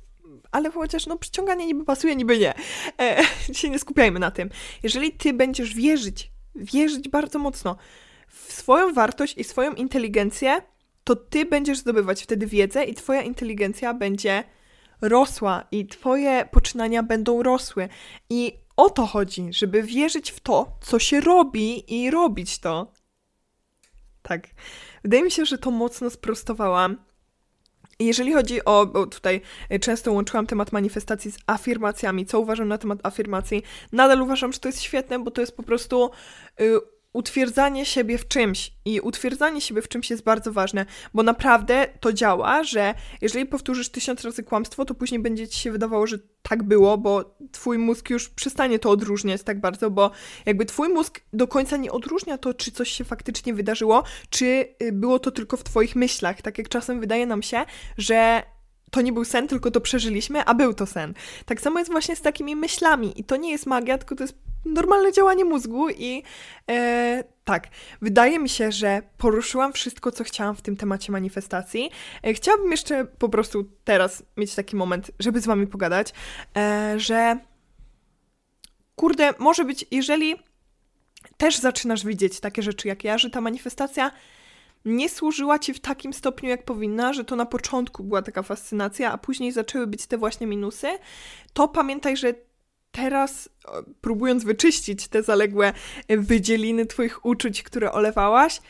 ale 0.52 0.70
chociaż 0.70 1.06
no 1.06 1.18
przyciąganie 1.18 1.66
niby 1.66 1.84
pasuje, 1.84 2.16
niby 2.16 2.38
nie. 2.38 2.54
E, 3.00 3.22
się 3.58 3.70
nie 3.70 3.78
skupiajmy 3.78 4.20
na 4.20 4.30
tym. 4.30 4.50
Jeżeli 4.82 5.12
ty 5.12 5.32
będziesz 5.32 5.74
wierzyć 5.74 6.33
wierzyć 6.56 7.08
bardzo 7.08 7.38
mocno 7.38 7.76
w 8.28 8.52
swoją 8.52 8.92
wartość 8.92 9.38
i 9.38 9.44
swoją 9.44 9.72
inteligencję, 9.72 10.62
to 11.04 11.16
ty 11.16 11.44
będziesz 11.44 11.78
zdobywać 11.78 12.22
wtedy 12.22 12.46
wiedzę 12.46 12.84
i 12.84 12.94
twoja 12.94 13.22
inteligencja 13.22 13.94
będzie 13.94 14.44
rosła 15.00 15.64
i 15.70 15.86
twoje 15.86 16.48
poczynania 16.50 17.02
będą 17.02 17.42
rosły. 17.42 17.88
I 18.30 18.52
o 18.76 18.90
to 18.90 19.06
chodzi, 19.06 19.52
żeby 19.52 19.82
wierzyć 19.82 20.30
w 20.30 20.40
to, 20.40 20.78
co 20.80 20.98
się 20.98 21.20
robi 21.20 21.94
i 22.02 22.10
robić 22.10 22.58
to. 22.58 22.92
Tak. 24.22 24.48
Wydaje 25.02 25.22
mi 25.22 25.30
się, 25.30 25.44
że 25.44 25.58
to 25.58 25.70
mocno 25.70 26.10
sprostowałam. 26.10 26.96
Jeżeli 27.98 28.32
chodzi 28.32 28.64
o, 28.64 28.86
bo 28.86 29.06
tutaj 29.06 29.40
często 29.80 30.12
łączyłam 30.12 30.46
temat 30.46 30.72
manifestacji 30.72 31.30
z 31.30 31.38
afirmacjami, 31.46 32.26
co 32.26 32.40
uważam 32.40 32.68
na 32.68 32.78
temat 32.78 32.98
afirmacji, 33.02 33.62
nadal 33.92 34.22
uważam, 34.22 34.52
że 34.52 34.58
to 34.58 34.68
jest 34.68 34.82
świetne, 34.82 35.18
bo 35.18 35.30
to 35.30 35.40
jest 35.40 35.56
po 35.56 35.62
prostu 35.62 36.10
y, 36.60 36.93
utwierdzanie 37.14 37.86
siebie 37.86 38.18
w 38.18 38.28
czymś 38.28 38.72
i 38.84 39.00
utwierdzanie 39.00 39.60
siebie 39.60 39.82
w 39.82 39.88
czymś 39.88 40.10
jest 40.10 40.22
bardzo 40.22 40.52
ważne, 40.52 40.86
bo 41.14 41.22
naprawdę 41.22 41.88
to 42.00 42.12
działa, 42.12 42.64
że 42.64 42.94
jeżeli 43.20 43.46
powtórzysz 43.46 43.88
tysiąc 43.88 44.24
razy 44.24 44.42
kłamstwo, 44.42 44.84
to 44.84 44.94
później 44.94 45.20
będzie 45.20 45.48
ci 45.48 45.60
się 45.60 45.72
wydawało, 45.72 46.06
że 46.06 46.18
tak 46.42 46.62
było, 46.62 46.98
bo 46.98 47.36
twój 47.52 47.78
mózg 47.78 48.10
już 48.10 48.28
przestanie 48.28 48.78
to 48.78 48.90
odróżniać 48.90 49.42
tak 49.42 49.60
bardzo, 49.60 49.90
bo 49.90 50.10
jakby 50.46 50.64
twój 50.64 50.88
mózg 50.88 51.20
do 51.32 51.48
końca 51.48 51.76
nie 51.76 51.92
odróżnia 51.92 52.38
to, 52.38 52.54
czy 52.54 52.72
coś 52.72 52.90
się 52.90 53.04
faktycznie 53.04 53.54
wydarzyło, 53.54 54.04
czy 54.30 54.74
y, 54.82 54.92
było 54.92 55.18
to 55.18 55.30
tylko 55.30 55.56
w 55.56 55.64
twoich 55.64 55.96
myślach. 55.96 56.42
Tak 56.42 56.58
jak 56.58 56.68
czasem 56.68 57.00
wydaje 57.00 57.26
nam 57.26 57.42
się, 57.42 57.64
że 57.98 58.42
to 58.90 59.00
nie 59.00 59.12
był 59.12 59.24
sen, 59.24 59.48
tylko 59.48 59.70
to 59.70 59.80
przeżyliśmy, 59.80 60.44
a 60.44 60.54
był 60.54 60.74
to 60.74 60.86
sen. 60.86 61.14
Tak 61.46 61.60
samo 61.60 61.78
jest 61.78 61.90
właśnie 61.90 62.16
z 62.16 62.20
takimi 62.20 62.56
myślami 62.56 63.20
i 63.20 63.24
to 63.24 63.36
nie 63.36 63.50
jest 63.50 63.66
magia, 63.66 63.98
tylko 63.98 64.14
to 64.14 64.24
jest 64.24 64.38
normalne 64.64 65.12
działanie 65.12 65.44
mózgu 65.44 65.90
i 65.90 66.22
e, 66.70 67.24
tak, 67.44 67.68
wydaje 68.02 68.38
mi 68.38 68.48
się, 68.48 68.72
że 68.72 69.02
poruszyłam 69.18 69.72
wszystko, 69.72 70.12
co 70.12 70.24
chciałam 70.24 70.56
w 70.56 70.62
tym 70.62 70.76
temacie 70.76 71.12
manifestacji. 71.12 71.90
E, 72.22 72.34
chciałabym 72.34 72.70
jeszcze 72.70 73.04
po 73.04 73.28
prostu 73.28 73.64
teraz 73.84 74.22
mieć 74.36 74.54
taki 74.54 74.76
moment, 74.76 75.10
żeby 75.18 75.40
z 75.40 75.46
wami 75.46 75.66
pogadać, 75.66 76.12
e, 76.56 76.94
że 76.96 77.38
kurde, 78.96 79.34
może 79.38 79.64
być, 79.64 79.86
jeżeli 79.90 80.36
też 81.36 81.58
zaczynasz 81.58 82.04
widzieć 82.04 82.40
takie 82.40 82.62
rzeczy 82.62 82.88
jak 82.88 83.04
ja, 83.04 83.18
że 83.18 83.30
ta 83.30 83.40
manifestacja 83.40 84.10
nie 84.84 85.08
służyła 85.08 85.58
ci 85.58 85.74
w 85.74 85.80
takim 85.80 86.12
stopniu, 86.12 86.48
jak 86.48 86.64
powinna, 86.64 87.12
że 87.12 87.24
to 87.24 87.36
na 87.36 87.46
początku 87.46 88.04
była 88.04 88.22
taka 88.22 88.42
fascynacja, 88.42 89.12
a 89.12 89.18
później 89.18 89.52
zaczęły 89.52 89.86
być 89.86 90.06
te 90.06 90.18
właśnie 90.18 90.46
minusy, 90.46 90.88
to 91.52 91.68
pamiętaj, 91.68 92.16
że 92.16 92.34
teraz, 92.94 93.48
próbując 94.00 94.44
wyczyścić 94.44 95.08
te 95.08 95.22
zaległe 95.22 95.72
wydzieliny 96.08 96.86
Twoich 96.86 97.26
uczuć, 97.26 97.62
które 97.62 97.92
olewałaś, 97.92 98.60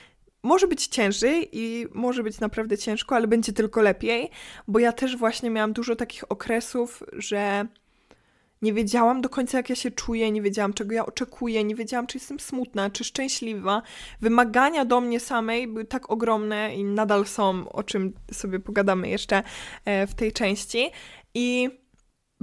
może 0.43 0.69
być 0.69 0.87
ciężej 0.87 1.49
i 1.53 1.87
może 1.95 2.23
być 2.23 2.41
naprawdę 2.41 2.79
ciężko, 2.79 3.17
ale 3.17 3.27
będzie 3.27 3.53
tylko 3.53 3.83
lepiej, 3.83 4.31
bo 4.69 4.79
ja 4.79 4.93
też 4.93 5.17
właśnie 5.17 5.51
miałam 5.51 5.73
dużo 5.73 5.97
takich 5.97 6.33
okresów, 6.33 7.03
że 7.13 7.67
nie 8.63 8.73
wiedziałam 8.73 9.21
do 9.21 9.29
końca, 9.29 9.59
jak 9.59 9.71
ja 9.71 9.77
się 9.77 9.91
czuję, 9.91 10.33
nie 10.33 10.43
wiedziałam, 10.43 10.73
czego 10.73 10.95
ja 10.95 11.07
oczekuję, 11.07 11.65
nie 11.65 11.75
wiedziałam, 11.75 12.07
czy 12.07 12.19
jestem 12.19 12.41
smutna, 12.41 12.91
czy 12.91 13.05
szczęśliwa. 13.05 13.83
Wymagania 14.21 14.85
do 14.85 15.01
mnie 15.01 15.21
samej 15.21 15.69
były 15.69 15.85
tak 15.85 16.11
ogromne 16.11 16.75
i 16.75 16.85
nadal 16.85 17.27
są, 17.27 17.69
o 17.73 17.83
czym 17.83 18.13
sobie 18.33 18.61
pogadamy 18.61 19.09
jeszcze 19.09 19.43
e, 19.85 20.07
w 20.07 20.15
tej 20.15 20.33
części. 20.33 20.91
I 21.35 21.71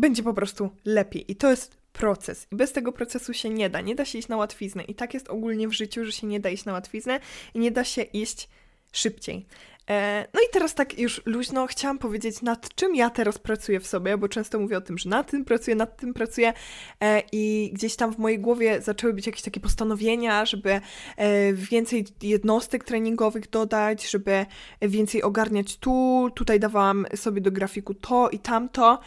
będzie 0.01 0.23
po 0.23 0.33
prostu 0.33 0.69
lepiej. 0.85 1.31
I 1.31 1.35
to 1.35 1.49
jest 1.49 1.77
proces. 1.93 2.47
I 2.51 2.55
bez 2.55 2.71
tego 2.71 2.91
procesu 2.91 3.33
się 3.33 3.49
nie 3.49 3.69
da. 3.69 3.81
Nie 3.81 3.95
da 3.95 4.05
się 4.05 4.19
iść 4.19 4.27
na 4.27 4.37
łatwiznę. 4.37 4.83
I 4.83 4.95
tak 4.95 5.13
jest 5.13 5.29
ogólnie 5.29 5.67
w 5.67 5.73
życiu, 5.73 6.05
że 6.05 6.11
się 6.11 6.27
nie 6.27 6.39
da 6.39 6.49
iść 6.49 6.65
na 6.65 6.73
łatwiznę 6.73 7.19
i 7.53 7.59
nie 7.59 7.71
da 7.71 7.83
się 7.83 8.01
iść 8.01 8.49
szybciej. 8.91 9.45
E, 9.89 10.27
no 10.33 10.39
i 10.41 10.53
teraz 10.53 10.75
tak 10.75 10.99
już 10.99 11.21
luźno 11.25 11.67
chciałam 11.67 11.97
powiedzieć, 11.97 12.41
nad 12.41 12.75
czym 12.75 12.95
ja 12.95 13.09
teraz 13.09 13.37
pracuję 13.37 13.79
w 13.79 13.87
sobie, 13.87 14.17
bo 14.17 14.27
często 14.27 14.59
mówię 14.59 14.77
o 14.77 14.81
tym, 14.81 14.97
że 14.97 15.09
nad 15.09 15.31
tym 15.31 15.45
pracuję, 15.45 15.75
nad 15.75 15.97
tym 15.97 16.13
pracuję 16.13 16.53
e, 17.01 17.23
i 17.31 17.71
gdzieś 17.73 17.95
tam 17.95 18.13
w 18.13 18.17
mojej 18.17 18.39
głowie 18.39 18.81
zaczęły 18.81 19.13
być 19.13 19.27
jakieś 19.27 19.41
takie 19.41 19.59
postanowienia, 19.59 20.45
żeby 20.45 20.81
e, 21.17 21.53
więcej 21.53 22.05
jednostek 22.21 22.83
treningowych 22.83 23.49
dodać, 23.49 24.09
żeby 24.09 24.45
więcej 24.81 25.23
ogarniać 25.23 25.77
tu, 25.77 26.29
tutaj 26.35 26.59
dawałam 26.59 27.05
sobie 27.15 27.41
do 27.41 27.51
grafiku 27.51 27.93
to 27.93 28.29
i 28.29 28.39
tamto. 28.39 28.99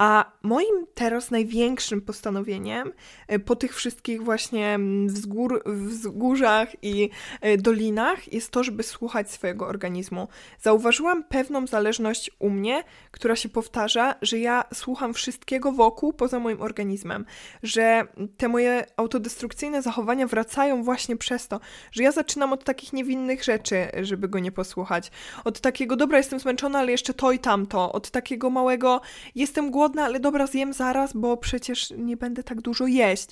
A 0.00 0.32
moim 0.42 0.86
teraz 0.94 1.30
największym 1.30 2.00
postanowieniem 2.00 2.92
e, 3.28 3.38
po 3.38 3.56
tych 3.56 3.76
wszystkich 3.76 4.22
właśnie 4.22 4.68
mm, 4.68 5.08
wzgór, 5.08 5.62
wzgórzach 5.66 6.84
i 6.84 7.10
e, 7.40 7.56
dolinach 7.56 8.32
jest 8.32 8.50
to, 8.50 8.64
żeby 8.64 8.82
słuchać 8.82 9.30
swojego 9.30 9.66
organizmu. 9.66 10.28
Zauważyłam 10.60 11.24
pewną 11.24 11.66
zależność 11.66 12.30
u 12.38 12.50
mnie, 12.50 12.84
która 13.10 13.36
się 13.36 13.48
powtarza, 13.48 14.14
że 14.22 14.38
ja 14.38 14.64
słucham 14.74 15.14
wszystkiego 15.14 15.72
wokół 15.72 16.12
poza 16.12 16.38
moim 16.38 16.62
organizmem, 16.62 17.24
że 17.62 18.06
te 18.36 18.48
moje 18.48 18.86
autodestrukcyjne 18.96 19.82
zachowania 19.82 20.26
wracają 20.26 20.82
właśnie 20.82 21.16
przez 21.16 21.48
to, 21.48 21.60
że 21.92 22.02
ja 22.02 22.12
zaczynam 22.12 22.52
od 22.52 22.64
takich 22.64 22.92
niewinnych 22.92 23.44
rzeczy, 23.44 23.88
żeby 24.02 24.28
go 24.28 24.38
nie 24.38 24.52
posłuchać. 24.52 25.10
Od 25.44 25.60
takiego, 25.60 25.96
dobra, 25.96 26.18
jestem 26.18 26.40
zmęczona, 26.40 26.78
ale 26.78 26.90
jeszcze 26.90 27.14
to 27.14 27.32
i 27.32 27.38
tamto. 27.38 27.92
Od 27.92 28.10
takiego 28.10 28.50
małego, 28.50 29.00
jestem 29.34 29.70
głodna, 29.70 29.89
głodna, 29.90 30.04
ale 30.04 30.20
dobra, 30.20 30.46
zjem 30.46 30.72
zaraz, 30.72 31.12
bo 31.12 31.36
przecież 31.36 31.92
nie 31.98 32.16
będę 32.16 32.42
tak 32.42 32.60
dużo 32.60 32.86
jeść. 32.86 33.28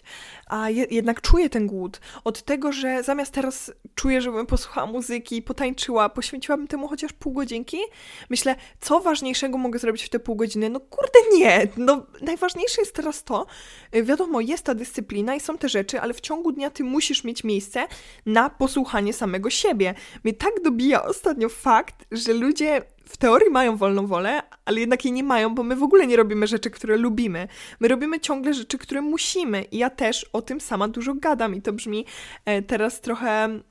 A 0.47 0.71
je, 0.71 0.87
jednak 0.91 1.21
czuję 1.21 1.51
ten 1.51 1.67
głód. 1.67 2.01
Od 2.25 2.43
tego, 2.43 2.73
że 2.73 3.03
zamiast 3.03 3.33
teraz 3.33 3.73
czuję, 3.95 4.21
żebym 4.21 4.47
posłuchała 4.47 4.87
muzyki, 4.87 5.43
potańczyła, 5.43 6.09
poświęciłabym 6.09 6.67
temu 6.67 6.89
chociaż 6.89 7.13
pół 7.13 7.33
godzinki, 7.33 7.79
myślę, 8.31 8.57
co 8.81 9.01
ważniejszego 9.01 9.59
mogę 9.59 9.79
zrobić 9.79 10.03
w 10.03 10.09
te 10.09 10.19
pół 10.19 10.37
godziny? 10.37 10.71
No 10.71 10.81
kurde 10.81 11.19
nie! 11.37 11.69
No 11.77 12.07
najważniejsze 12.23 12.81
jest 12.83 12.95
teraz 12.95 13.25
to, 13.25 13.47
y, 13.95 14.03
wiadomo, 14.03 14.41
jest 14.41 14.65
ta 14.65 14.75
dyscyplina 14.75 15.35
i 15.35 15.41
są 15.41 15.59
te 15.59 15.69
rzeczy, 15.69 16.01
ale 16.01 16.15
w 16.15 16.21
ciągu 16.21 16.53
dnia 16.53 16.71
ty 16.71 16.85
musisz 16.85 17.25
mieć 17.25 17.45
miejsce 17.45 17.87
na 18.27 18.51
posłuchanie 18.51 19.13
samego 19.13 19.51
siebie. 19.51 19.95
Mnie 20.25 20.35
tak 20.35 20.53
dobija 20.65 21.05
ostatnio 21.05 21.49
fakt, 21.49 22.05
że 22.13 22.33
ludzie 22.33 22.83
w 23.09 23.17
teorii 23.17 23.51
mają 23.51 23.77
wolną 23.77 24.07
wolę, 24.07 24.43
ale 24.65 24.81
jednak 24.81 25.05
jej 25.05 25.13
nie 25.13 25.23
mają, 25.23 25.55
bo 25.55 25.63
my 25.63 25.77
w 25.77 25.83
ogóle 25.83 26.07
nie 26.07 26.17
robimy 26.17 26.47
rzeczy, 26.47 26.71
które 26.71 26.97
lubimy. 26.97 27.49
My 27.81 27.89
robimy 27.89 28.21
ciągle 28.21 28.55
rzeczy, 28.55 28.79
które 28.79 29.01
musimy. 29.01 29.63
I 29.63 29.79
ja 29.79 29.91
też 29.91 30.25
o 30.33 30.43
tym 30.43 30.61
sama 30.61 30.89
dużo 30.89 31.15
gadam 31.15 31.55
i 31.55 31.63
to 31.63 31.73
brzmi 31.73 32.05
e, 32.45 32.63
teraz 32.63 33.01
trochę 33.01 33.45
mm, 33.45 33.63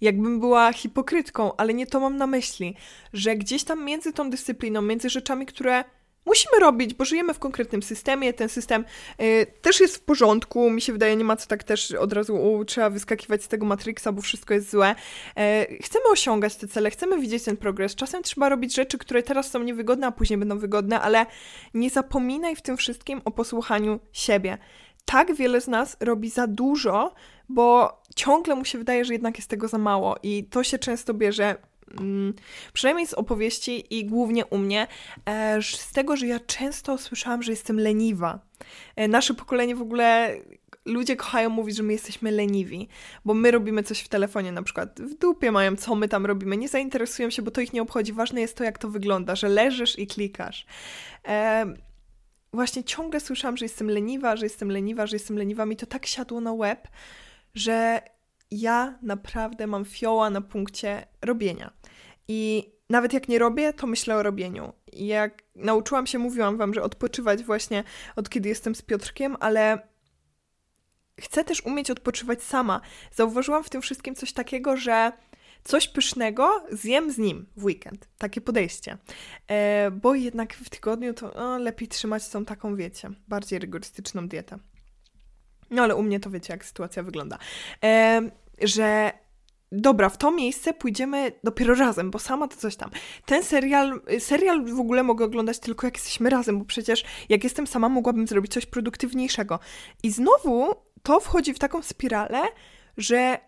jakbym 0.00 0.40
była 0.40 0.72
hipokrytką, 0.72 1.56
ale 1.56 1.74
nie 1.74 1.86
to 1.86 2.00
mam 2.00 2.16
na 2.16 2.26
myśli, 2.26 2.74
że 3.12 3.36
gdzieś 3.36 3.64
tam 3.64 3.84
między 3.84 4.12
tą 4.12 4.30
dyscypliną, 4.30 4.82
między 4.82 5.10
rzeczami, 5.10 5.46
które 5.46 5.84
musimy 6.26 6.60
robić, 6.60 6.94
bo 6.94 7.04
żyjemy 7.04 7.34
w 7.34 7.38
konkretnym 7.38 7.82
systemie, 7.82 8.32
ten 8.32 8.48
system 8.48 8.84
y, 9.20 9.46
też 9.62 9.80
jest 9.80 9.96
w 9.96 10.00
porządku, 10.00 10.70
mi 10.70 10.80
się 10.80 10.92
wydaje, 10.92 11.16
nie 11.16 11.24
ma 11.24 11.36
co 11.36 11.46
tak 11.46 11.64
też 11.64 11.92
od 11.92 12.12
razu 12.12 12.36
u, 12.36 12.64
trzeba 12.64 12.90
wyskakiwać 12.90 13.44
z 13.44 13.48
tego 13.48 13.66
Matrixa, 13.66 14.12
bo 14.12 14.22
wszystko 14.22 14.54
jest 14.54 14.70
złe. 14.70 14.94
Y, 15.38 15.82
chcemy 15.82 16.04
osiągać 16.12 16.56
te 16.56 16.68
cele, 16.68 16.90
chcemy 16.90 17.20
widzieć 17.20 17.44
ten 17.44 17.56
progres. 17.56 17.94
Czasem 17.94 18.22
trzeba 18.22 18.48
robić 18.48 18.74
rzeczy, 18.74 18.98
które 18.98 19.22
teraz 19.22 19.50
są 19.50 19.62
niewygodne, 19.62 20.06
a 20.06 20.12
później 20.12 20.38
będą 20.38 20.58
wygodne, 20.58 21.00
ale 21.00 21.26
nie 21.74 21.90
zapominaj 21.90 22.56
w 22.56 22.62
tym 22.62 22.76
wszystkim 22.76 23.20
o 23.24 23.30
posłuchaniu 23.30 24.00
siebie. 24.12 24.58
Tak 25.04 25.34
wiele 25.34 25.60
z 25.60 25.68
nas 25.68 25.96
robi 26.00 26.30
za 26.30 26.46
dużo, 26.46 27.14
bo 27.48 28.00
ciągle 28.16 28.54
mu 28.54 28.64
się 28.64 28.78
wydaje, 28.78 29.04
że 29.04 29.12
jednak 29.12 29.36
jest 29.36 29.50
tego 29.50 29.68
za 29.68 29.78
mało 29.78 30.16
i 30.22 30.44
to 30.44 30.64
się 30.64 30.78
często 30.78 31.14
bierze 31.14 31.56
przynajmniej 32.72 33.06
z 33.06 33.14
opowieści 33.14 33.94
i 33.98 34.04
głównie 34.04 34.46
u 34.46 34.58
mnie, 34.58 34.86
e, 35.26 35.62
z 35.62 35.92
tego, 35.92 36.16
że 36.16 36.26
ja 36.26 36.40
często 36.40 36.98
słyszałam, 36.98 37.42
że 37.42 37.52
jestem 37.52 37.80
leniwa. 37.80 38.40
E, 38.96 39.08
nasze 39.08 39.34
pokolenie 39.34 39.76
w 39.76 39.82
ogóle 39.82 40.36
ludzie 40.84 41.16
kochają 41.16 41.50
mówić, 41.50 41.76
że 41.76 41.82
my 41.82 41.92
jesteśmy 41.92 42.30
leniwi, 42.30 42.88
bo 43.24 43.34
my 43.34 43.50
robimy 43.50 43.82
coś 43.82 44.00
w 44.00 44.08
telefonie, 44.08 44.52
na 44.52 44.62
przykład 44.62 45.00
w 45.00 45.14
dupie 45.18 45.52
mają, 45.52 45.76
co 45.76 45.94
my 45.94 46.08
tam 46.08 46.26
robimy, 46.26 46.56
nie 46.56 46.68
zainteresują 46.68 47.30
się, 47.30 47.42
bo 47.42 47.50
to 47.50 47.60
ich 47.60 47.72
nie 47.72 47.82
obchodzi. 47.82 48.12
Ważne 48.12 48.40
jest 48.40 48.56
to, 48.56 48.64
jak 48.64 48.78
to 48.78 48.90
wygląda, 48.90 49.36
że 49.36 49.48
leżysz 49.48 49.98
i 49.98 50.06
klikasz. 50.06 50.66
E, 51.28 51.66
właśnie 52.52 52.84
ciągle 52.84 53.20
słyszałam, 53.20 53.56
że 53.56 53.64
jestem 53.64 53.90
leniwa, 53.90 54.36
że 54.36 54.46
jestem 54.46 54.70
leniwa, 54.70 55.06
że 55.06 55.16
jestem 55.16 55.38
leniwa. 55.38 55.66
Mi 55.66 55.76
to 55.76 55.86
tak 55.86 56.06
siadło 56.06 56.40
na 56.40 56.52
łeb, 56.52 56.88
że 57.54 58.02
ja 58.50 58.98
naprawdę 59.02 59.66
mam 59.66 59.84
fioła 59.84 60.30
na 60.30 60.40
punkcie 60.40 61.06
robienia. 61.22 61.72
I 62.28 62.70
nawet 62.90 63.12
jak 63.12 63.28
nie 63.28 63.38
robię, 63.38 63.72
to 63.72 63.86
myślę 63.86 64.16
o 64.16 64.22
robieniu. 64.22 64.72
Jak 64.92 65.42
nauczyłam 65.54 66.06
się, 66.06 66.18
mówiłam 66.18 66.56
wam, 66.56 66.74
że 66.74 66.82
odpoczywać 66.82 67.44
właśnie 67.44 67.84
od 68.16 68.28
kiedy 68.28 68.48
jestem 68.48 68.74
z 68.74 68.82
Piotrkiem, 68.82 69.36
ale 69.40 69.78
chcę 71.20 71.44
też 71.44 71.60
umieć 71.66 71.90
odpoczywać 71.90 72.42
sama. 72.42 72.80
Zauważyłam 73.14 73.64
w 73.64 73.70
tym 73.70 73.82
wszystkim 73.82 74.14
coś 74.14 74.32
takiego, 74.32 74.76
że 74.76 75.12
coś 75.64 75.88
pysznego 75.88 76.64
zjem 76.70 77.12
z 77.12 77.18
nim 77.18 77.46
w 77.56 77.64
weekend. 77.64 78.08
Takie 78.18 78.40
podejście. 78.40 78.98
E, 79.48 79.90
bo 79.90 80.14
jednak 80.14 80.54
w 80.54 80.70
tygodniu 80.70 81.14
to 81.14 81.34
o, 81.34 81.58
lepiej 81.58 81.88
trzymać 81.88 82.28
tą 82.28 82.44
taką, 82.44 82.76
wiecie, 82.76 83.10
bardziej 83.28 83.58
rygorystyczną 83.58 84.28
dietę. 84.28 84.58
No 85.70 85.82
ale 85.82 85.96
u 85.96 86.02
mnie 86.02 86.20
to 86.20 86.30
wiecie, 86.30 86.52
jak 86.52 86.64
sytuacja 86.64 87.02
wygląda. 87.02 87.38
E, 87.84 88.22
że 88.62 89.12
dobra, 89.80 90.08
w 90.08 90.18
to 90.18 90.30
miejsce 90.30 90.74
pójdziemy 90.74 91.32
dopiero 91.44 91.74
razem, 91.74 92.10
bo 92.10 92.18
sama 92.18 92.48
to 92.48 92.56
coś 92.56 92.76
tam. 92.76 92.90
Ten 93.26 93.42
serial, 93.42 94.00
serial 94.18 94.64
w 94.64 94.80
ogóle 94.80 95.02
mogę 95.02 95.24
oglądać 95.24 95.58
tylko 95.58 95.86
jak 95.86 95.94
jesteśmy 95.94 96.30
razem, 96.30 96.58
bo 96.58 96.64
przecież 96.64 97.04
jak 97.28 97.44
jestem 97.44 97.66
sama, 97.66 97.88
mogłabym 97.88 98.26
zrobić 98.26 98.52
coś 98.52 98.66
produktywniejszego. 98.66 99.58
I 100.02 100.10
znowu 100.10 100.74
to 101.02 101.20
wchodzi 101.20 101.54
w 101.54 101.58
taką 101.58 101.82
spiralę, 101.82 102.42
że 102.96 103.38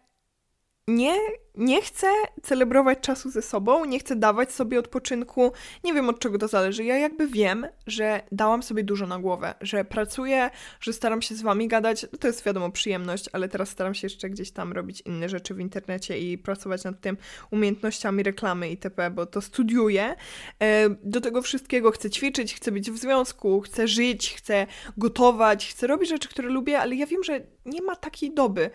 nie, 0.88 1.16
nie 1.54 1.82
chcę 1.82 2.06
celebrować 2.42 3.00
czasu 3.00 3.30
ze 3.30 3.42
sobą, 3.42 3.84
nie 3.84 3.98
chcę 3.98 4.16
dawać 4.16 4.52
sobie 4.52 4.78
odpoczynku. 4.78 5.52
Nie 5.84 5.94
wiem 5.94 6.08
od 6.08 6.18
czego 6.18 6.38
to 6.38 6.48
zależy. 6.48 6.84
Ja 6.84 6.98
jakby 6.98 7.26
wiem, 7.26 7.66
że 7.86 8.20
dałam 8.32 8.62
sobie 8.62 8.84
dużo 8.84 9.06
na 9.06 9.18
głowę, 9.18 9.54
że 9.60 9.84
pracuję, 9.84 10.50
że 10.80 10.92
staram 10.92 11.22
się 11.22 11.34
z 11.34 11.42
wami 11.42 11.68
gadać. 11.68 12.06
To 12.20 12.26
jest 12.26 12.44
wiadomo 12.44 12.70
przyjemność, 12.70 13.24
ale 13.32 13.48
teraz 13.48 13.68
staram 13.68 13.94
się 13.94 14.06
jeszcze 14.06 14.30
gdzieś 14.30 14.50
tam 14.50 14.72
robić 14.72 15.00
inne 15.00 15.28
rzeczy 15.28 15.54
w 15.54 15.60
internecie 15.60 16.18
i 16.18 16.38
pracować 16.38 16.84
nad 16.84 17.00
tym 17.00 17.16
umiejętnościami 17.50 18.22
reklamy 18.22 18.70
itp., 18.70 19.10
bo 19.10 19.26
to 19.26 19.40
studiuję. 19.40 20.14
E, 20.62 20.90
do 20.90 21.20
tego 21.20 21.42
wszystkiego 21.42 21.90
chcę 21.90 22.10
ćwiczyć, 22.10 22.54
chcę 22.54 22.72
być 22.72 22.90
w 22.90 22.98
związku, 22.98 23.60
chcę 23.60 23.88
żyć, 23.88 24.34
chcę 24.34 24.66
gotować, 24.96 25.70
chcę 25.70 25.86
robić 25.86 26.08
rzeczy, 26.08 26.28
które 26.28 26.48
lubię, 26.48 26.78
ale 26.78 26.94
ja 26.94 27.06
wiem, 27.06 27.24
że 27.24 27.40
nie 27.66 27.82
ma 27.82 27.96
takiej 27.96 28.34
doby. 28.34 28.70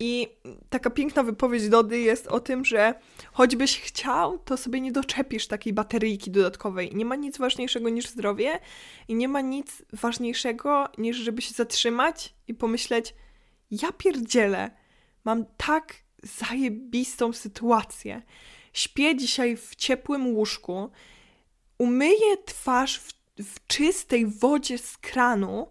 I 0.00 0.28
taka 0.70 0.90
piękna 0.90 1.22
wypowiedź 1.22 1.68
Dody 1.68 1.98
jest 1.98 2.26
o 2.26 2.40
tym, 2.40 2.64
że 2.64 2.94
choćbyś 3.32 3.80
chciał, 3.80 4.38
to 4.38 4.56
sobie 4.56 4.80
nie 4.80 4.92
doczepisz 4.92 5.46
takiej 5.46 5.72
bateryjki 5.72 6.30
dodatkowej. 6.30 6.90
Nie 6.94 7.04
ma 7.04 7.16
nic 7.16 7.38
ważniejszego 7.38 7.88
niż 7.88 8.08
zdrowie 8.08 8.60
i 9.08 9.14
nie 9.14 9.28
ma 9.28 9.40
nic 9.40 9.82
ważniejszego 9.92 10.88
niż 10.98 11.16
żeby 11.16 11.42
się 11.42 11.54
zatrzymać 11.54 12.34
i 12.48 12.54
pomyśleć, 12.54 13.14
ja 13.70 13.92
pierdzielę, 13.92 14.70
mam 15.24 15.44
tak 15.56 15.94
zajebistą 16.22 17.32
sytuację. 17.32 18.22
Śpię 18.72 19.16
dzisiaj 19.16 19.56
w 19.56 19.74
ciepłym 19.74 20.26
łóżku, 20.26 20.90
umyję 21.78 22.36
twarz 22.46 22.98
w, 22.98 23.12
w 23.42 23.66
czystej 23.66 24.26
wodzie 24.26 24.78
z 24.78 24.98
kranu, 24.98 25.68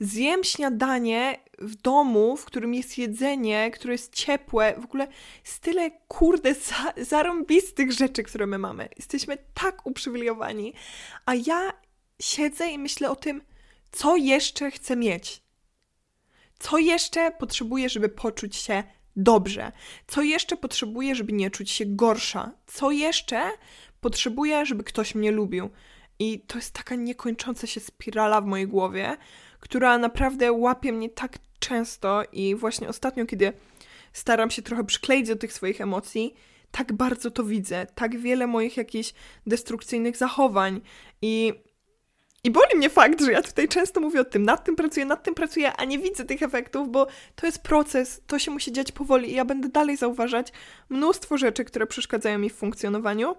zjem 0.00 0.44
śniadanie 0.44 1.38
w 1.58 1.74
domu, 1.74 2.36
w 2.36 2.44
którym 2.44 2.74
jest 2.74 2.98
jedzenie, 2.98 3.70
które 3.70 3.94
jest 3.94 4.14
ciepłe, 4.14 4.74
w 4.78 4.84
ogóle 4.84 5.08
jest 5.44 5.58
tyle, 5.58 5.90
kurde, 6.08 6.54
za, 6.68 7.04
zarąbistych 7.04 7.92
rzeczy, 7.92 8.22
które 8.22 8.46
my 8.46 8.58
mamy. 8.58 8.88
Jesteśmy 8.96 9.38
tak 9.54 9.86
uprzywilejowani, 9.86 10.72
a 11.26 11.34
ja 11.34 11.72
siedzę 12.20 12.70
i 12.70 12.78
myślę 12.78 13.10
o 13.10 13.16
tym, 13.16 13.42
Co 13.92 14.16
jeszcze 14.16 14.70
chcę 14.70 14.96
mieć? 14.96 15.42
Co 16.58 16.78
jeszcze 16.78 17.30
potrzebuję, 17.30 17.88
żeby 17.88 18.08
poczuć 18.08 18.56
się 18.56 18.84
dobrze? 19.16 19.72
Co 20.06 20.22
jeszcze 20.22 20.56
potrzebuję, 20.56 21.14
żeby 21.14 21.32
nie 21.32 21.50
czuć 21.50 21.70
się 21.70 21.84
gorsza? 21.86 22.52
Co 22.66 22.90
jeszcze 22.90 23.50
potrzebuję, 24.00 24.66
żeby 24.66 24.84
ktoś 24.84 25.14
mnie 25.14 25.30
lubił? 25.30 25.70
I 26.18 26.40
to 26.40 26.58
jest 26.58 26.74
taka 26.74 26.94
niekończąca 26.94 27.66
się 27.66 27.80
spirala 27.80 28.40
w 28.40 28.46
mojej 28.46 28.66
głowie, 28.68 29.16
która 29.66 29.98
naprawdę 29.98 30.52
łapie 30.52 30.92
mnie 30.92 31.10
tak 31.10 31.38
często 31.58 32.22
i 32.32 32.54
właśnie 32.54 32.88
ostatnio, 32.88 33.26
kiedy 33.26 33.52
staram 34.12 34.50
się 34.50 34.62
trochę 34.62 34.84
przykleić 34.84 35.28
do 35.28 35.36
tych 35.36 35.52
swoich 35.52 35.80
emocji, 35.80 36.34
tak 36.70 36.92
bardzo 36.92 37.30
to 37.30 37.44
widzę, 37.44 37.86
tak 37.94 38.18
wiele 38.20 38.46
moich 38.46 38.76
jakichś 38.76 39.14
destrukcyjnych 39.46 40.16
zachowań 40.16 40.80
i 41.22 41.52
i 42.44 42.50
boli 42.50 42.76
mnie 42.76 42.90
fakt, 42.90 43.20
że 43.20 43.32
ja 43.32 43.42
tutaj 43.42 43.68
często 43.68 44.00
mówię 44.00 44.20
o 44.20 44.24
tym, 44.24 44.42
nad 44.42 44.64
tym 44.64 44.76
pracuję, 44.76 45.06
nad 45.06 45.22
tym 45.22 45.34
pracuję, 45.34 45.72
a 45.76 45.84
nie 45.84 45.98
widzę 45.98 46.24
tych 46.24 46.42
efektów, 46.42 46.90
bo 46.90 47.06
to 47.34 47.46
jest 47.46 47.62
proces, 47.62 48.22
to 48.26 48.38
się 48.38 48.50
musi 48.50 48.72
dziać 48.72 48.92
powoli 48.92 49.30
i 49.30 49.34
ja 49.34 49.44
będę 49.44 49.68
dalej 49.68 49.96
zauważać 49.96 50.52
mnóstwo 50.88 51.38
rzeczy, 51.38 51.64
które 51.64 51.86
przeszkadzają 51.86 52.38
mi 52.38 52.50
w 52.50 52.54
funkcjonowaniu. 52.54 53.36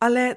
Ale 0.00 0.36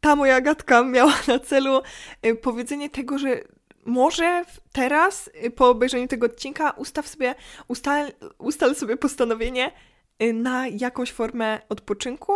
ta 0.00 0.16
moja 0.16 0.40
gadka 0.40 0.82
miała 0.82 1.14
na 1.28 1.38
celu 1.38 1.82
y, 2.26 2.34
powiedzenie 2.34 2.90
tego, 2.90 3.18
że 3.18 3.40
może 3.84 4.44
teraz, 4.72 5.30
y, 5.44 5.50
po 5.50 5.68
obejrzeniu 5.68 6.08
tego 6.08 6.26
odcinka, 6.26 6.70
ustaw 6.70 7.08
sobie, 7.08 7.34
ustal, 7.68 8.12
ustal 8.38 8.74
sobie 8.74 8.96
postanowienie 8.96 9.72
y, 10.22 10.32
na 10.32 10.68
jakąś 10.68 11.12
formę 11.12 11.60
odpoczynku 11.68 12.32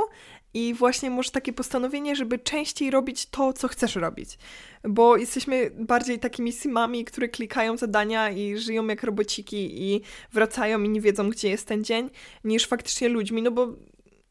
i 0.54 0.74
właśnie 0.74 1.10
może 1.10 1.30
takie 1.30 1.52
postanowienie, 1.52 2.16
żeby 2.16 2.38
częściej 2.38 2.90
robić 2.90 3.26
to, 3.26 3.52
co 3.52 3.68
chcesz 3.68 3.96
robić. 3.96 4.38
Bo 4.84 5.16
jesteśmy 5.16 5.70
bardziej 5.70 6.18
takimi 6.18 6.52
simami, 6.52 7.04
które 7.04 7.28
klikają 7.28 7.76
zadania 7.76 8.30
i 8.30 8.58
żyją 8.58 8.86
jak 8.86 9.02
robociki 9.02 9.82
i 9.82 10.02
wracają 10.32 10.82
i 10.82 10.88
nie 10.88 11.00
wiedzą, 11.00 11.30
gdzie 11.30 11.48
jest 11.48 11.68
ten 11.68 11.84
dzień, 11.84 12.10
niż 12.44 12.66
faktycznie 12.66 13.08
ludźmi, 13.08 13.42
no 13.42 13.50
bo 13.50 13.68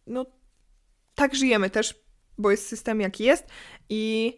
no, 0.08 0.26
tak 1.16 1.36
żyjemy 1.36 1.70
też, 1.70 1.96
bo 2.38 2.52
jest 2.52 2.68
system 2.68 3.02
jaki 3.02 3.24
jest 3.24 3.48
i 3.90 4.34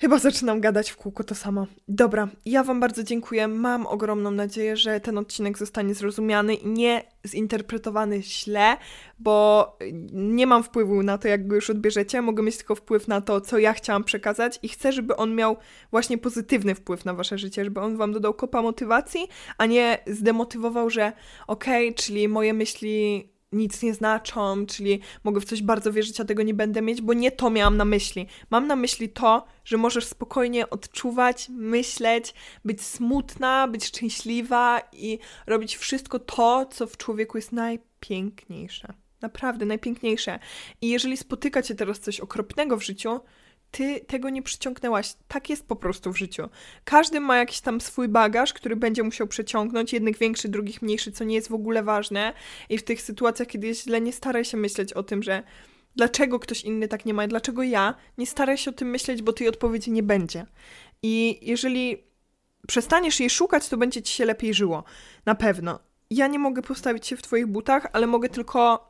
Chyba 0.00 0.18
zaczynam 0.18 0.60
gadać 0.60 0.90
w 0.90 0.96
kółko 0.96 1.24
to 1.24 1.34
samo. 1.34 1.66
Dobra, 1.88 2.28
ja 2.46 2.64
Wam 2.64 2.80
bardzo 2.80 3.02
dziękuję. 3.02 3.48
Mam 3.48 3.86
ogromną 3.86 4.30
nadzieję, 4.30 4.76
że 4.76 5.00
ten 5.00 5.18
odcinek 5.18 5.58
zostanie 5.58 5.94
zrozumiany 5.94 6.54
i 6.54 6.68
nie 6.68 7.02
zinterpretowany 7.26 8.22
źle, 8.22 8.76
bo 9.18 9.78
nie 10.12 10.46
mam 10.46 10.62
wpływu 10.62 11.02
na 11.02 11.18
to, 11.18 11.28
jak 11.28 11.46
go 11.46 11.54
już 11.54 11.70
odbierzecie. 11.70 12.22
Mogę 12.22 12.42
mieć 12.42 12.56
tylko 12.56 12.74
wpływ 12.74 13.08
na 13.08 13.20
to, 13.20 13.40
co 13.40 13.58
ja 13.58 13.72
chciałam 13.72 14.04
przekazać 14.04 14.58
i 14.62 14.68
chcę, 14.68 14.92
żeby 14.92 15.16
on 15.16 15.34
miał 15.34 15.56
właśnie 15.90 16.18
pozytywny 16.18 16.74
wpływ 16.74 17.04
na 17.04 17.14
Wasze 17.14 17.38
życie, 17.38 17.64
żeby 17.64 17.80
on 17.80 17.96
Wam 17.96 18.12
dodał 18.12 18.34
kopa 18.34 18.62
motywacji, 18.62 19.28
a 19.58 19.66
nie 19.66 19.98
zdemotywował, 20.06 20.90
że 20.90 21.12
okej, 21.46 21.88
okay, 21.88 22.04
czyli 22.04 22.28
moje 22.28 22.54
myśli 22.54 23.28
nic 23.52 23.82
nie 23.82 23.94
znaczą, 23.94 24.66
czyli 24.66 25.00
mogę 25.24 25.40
w 25.40 25.44
coś 25.44 25.62
bardzo 25.62 25.92
wierzyć, 25.92 26.20
a 26.20 26.24
tego 26.24 26.42
nie 26.42 26.54
będę 26.54 26.82
mieć, 26.82 27.02
bo 27.02 27.12
nie 27.12 27.32
to 27.32 27.50
miałam 27.50 27.76
na 27.76 27.84
myśli. 27.84 28.26
Mam 28.50 28.66
na 28.66 28.76
myśli 28.76 29.08
to, 29.08 29.46
że 29.64 29.76
możesz 29.76 30.04
spokojnie 30.04 30.70
odczuwać, 30.70 31.48
myśleć, 31.48 32.34
być 32.64 32.82
smutna, 32.82 33.68
być 33.68 33.84
szczęśliwa 33.84 34.82
i 34.92 35.18
robić 35.46 35.76
wszystko 35.76 36.18
to, 36.18 36.66
co 36.66 36.86
w 36.86 36.96
człowieku 36.96 37.38
jest 37.38 37.52
najpiękniejsze. 37.52 38.92
Naprawdę 39.20 39.66
najpiękniejsze. 39.66 40.38
I 40.80 40.88
jeżeli 40.88 41.16
spotyka 41.16 41.62
cię 41.62 41.74
teraz 41.74 42.00
coś 42.00 42.20
okropnego 42.20 42.76
w 42.76 42.84
życiu, 42.84 43.20
ty 43.76 44.00
tego 44.00 44.30
nie 44.30 44.42
przyciągnęłaś. 44.42 45.14
Tak 45.28 45.50
jest 45.50 45.66
po 45.68 45.76
prostu 45.76 46.12
w 46.12 46.18
życiu. 46.18 46.48
Każdy 46.84 47.20
ma 47.20 47.36
jakiś 47.36 47.60
tam 47.60 47.80
swój 47.80 48.08
bagaż, 48.08 48.52
który 48.52 48.76
będzie 48.76 49.02
musiał 49.02 49.26
przeciągnąć, 49.26 49.92
jednych 49.92 50.18
większy, 50.18 50.48
drugich 50.48 50.82
mniejszy, 50.82 51.12
co 51.12 51.24
nie 51.24 51.34
jest 51.34 51.48
w 51.48 51.54
ogóle 51.54 51.82
ważne. 51.82 52.32
I 52.68 52.78
w 52.78 52.84
tych 52.84 53.02
sytuacjach, 53.02 53.48
kiedy 53.48 53.66
jest 53.66 53.82
źle, 53.82 54.00
nie 54.00 54.12
staraj 54.12 54.44
się 54.44 54.56
myśleć 54.56 54.92
o 54.92 55.02
tym, 55.02 55.22
że 55.22 55.42
dlaczego 55.96 56.38
ktoś 56.38 56.62
inny 56.62 56.88
tak 56.88 57.04
nie 57.04 57.14
ma, 57.14 57.28
dlaczego 57.28 57.62
ja, 57.62 57.94
nie 58.18 58.26
staraj 58.26 58.58
się 58.58 58.70
o 58.70 58.74
tym 58.74 58.90
myśleć, 58.90 59.22
bo 59.22 59.32
tej 59.32 59.48
odpowiedzi 59.48 59.90
nie 59.90 60.02
będzie. 60.02 60.46
I 61.02 61.38
jeżeli 61.42 62.04
przestaniesz 62.68 63.20
jej 63.20 63.30
szukać, 63.30 63.68
to 63.68 63.76
będzie 63.76 64.02
ci 64.02 64.14
się 64.14 64.24
lepiej 64.24 64.54
żyło. 64.54 64.84
Na 65.26 65.34
pewno. 65.34 65.78
Ja 66.10 66.26
nie 66.26 66.38
mogę 66.38 66.62
postawić 66.62 67.06
się 67.06 67.16
w 67.16 67.22
twoich 67.22 67.46
butach, 67.46 67.86
ale 67.92 68.06
mogę 68.06 68.28
tylko 68.28 68.88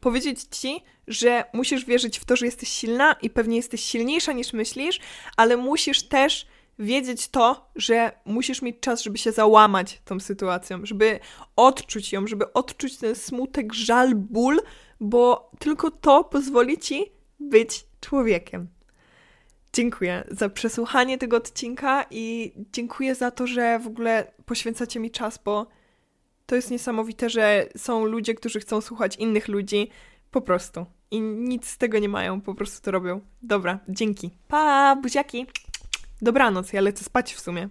powiedzieć 0.00 0.42
ci, 0.42 0.80
że 1.06 1.44
musisz 1.52 1.84
wierzyć 1.84 2.18
w 2.18 2.24
to, 2.24 2.36
że 2.36 2.46
jesteś 2.46 2.68
silna 2.68 3.16
i 3.22 3.30
pewnie 3.30 3.56
jesteś 3.56 3.80
silniejsza 3.80 4.32
niż 4.32 4.52
myślisz, 4.52 5.00
ale 5.36 5.56
musisz 5.56 6.02
też 6.02 6.46
wiedzieć 6.78 7.28
to, 7.28 7.70
że 7.76 8.12
musisz 8.24 8.62
mieć 8.62 8.76
czas, 8.80 9.02
żeby 9.02 9.18
się 9.18 9.32
załamać 9.32 10.00
tą 10.04 10.20
sytuacją, 10.20 10.86
żeby 10.86 11.20
odczuć 11.56 12.12
ją, 12.12 12.26
żeby 12.26 12.52
odczuć 12.52 12.96
ten 12.96 13.14
smutek, 13.14 13.74
żal, 13.74 14.14
ból, 14.14 14.60
bo 15.00 15.50
tylko 15.58 15.90
to 15.90 16.24
pozwoli 16.24 16.78
ci 16.78 17.12
być 17.40 17.84
człowiekiem. 18.00 18.68
Dziękuję 19.72 20.24
za 20.30 20.48
przesłuchanie 20.48 21.18
tego 21.18 21.36
odcinka 21.36 22.04
i 22.10 22.52
dziękuję 22.72 23.14
za 23.14 23.30
to, 23.30 23.46
że 23.46 23.78
w 23.78 23.86
ogóle 23.86 24.32
poświęcacie 24.46 25.00
mi 25.00 25.10
czas, 25.10 25.40
bo 25.44 25.66
to 26.46 26.54
jest 26.54 26.70
niesamowite, 26.70 27.30
że 27.30 27.66
są 27.76 28.04
ludzie, 28.04 28.34
którzy 28.34 28.60
chcą 28.60 28.80
słuchać 28.80 29.16
innych 29.16 29.48
ludzi 29.48 29.90
po 30.30 30.40
prostu. 30.40 30.86
I 31.10 31.20
nic 31.20 31.68
z 31.68 31.78
tego 31.78 31.98
nie 31.98 32.08
mają, 32.08 32.40
po 32.40 32.54
prostu 32.54 32.84
to 32.84 32.90
robią. 32.90 33.20
Dobra, 33.42 33.78
dzięki. 33.88 34.30
Pa, 34.48 34.96
buziaki. 35.02 35.46
Dobranoc, 36.22 36.72
ja 36.72 36.80
lecę 36.80 37.04
spać 37.04 37.34
w 37.34 37.40
sumie. 37.40 37.68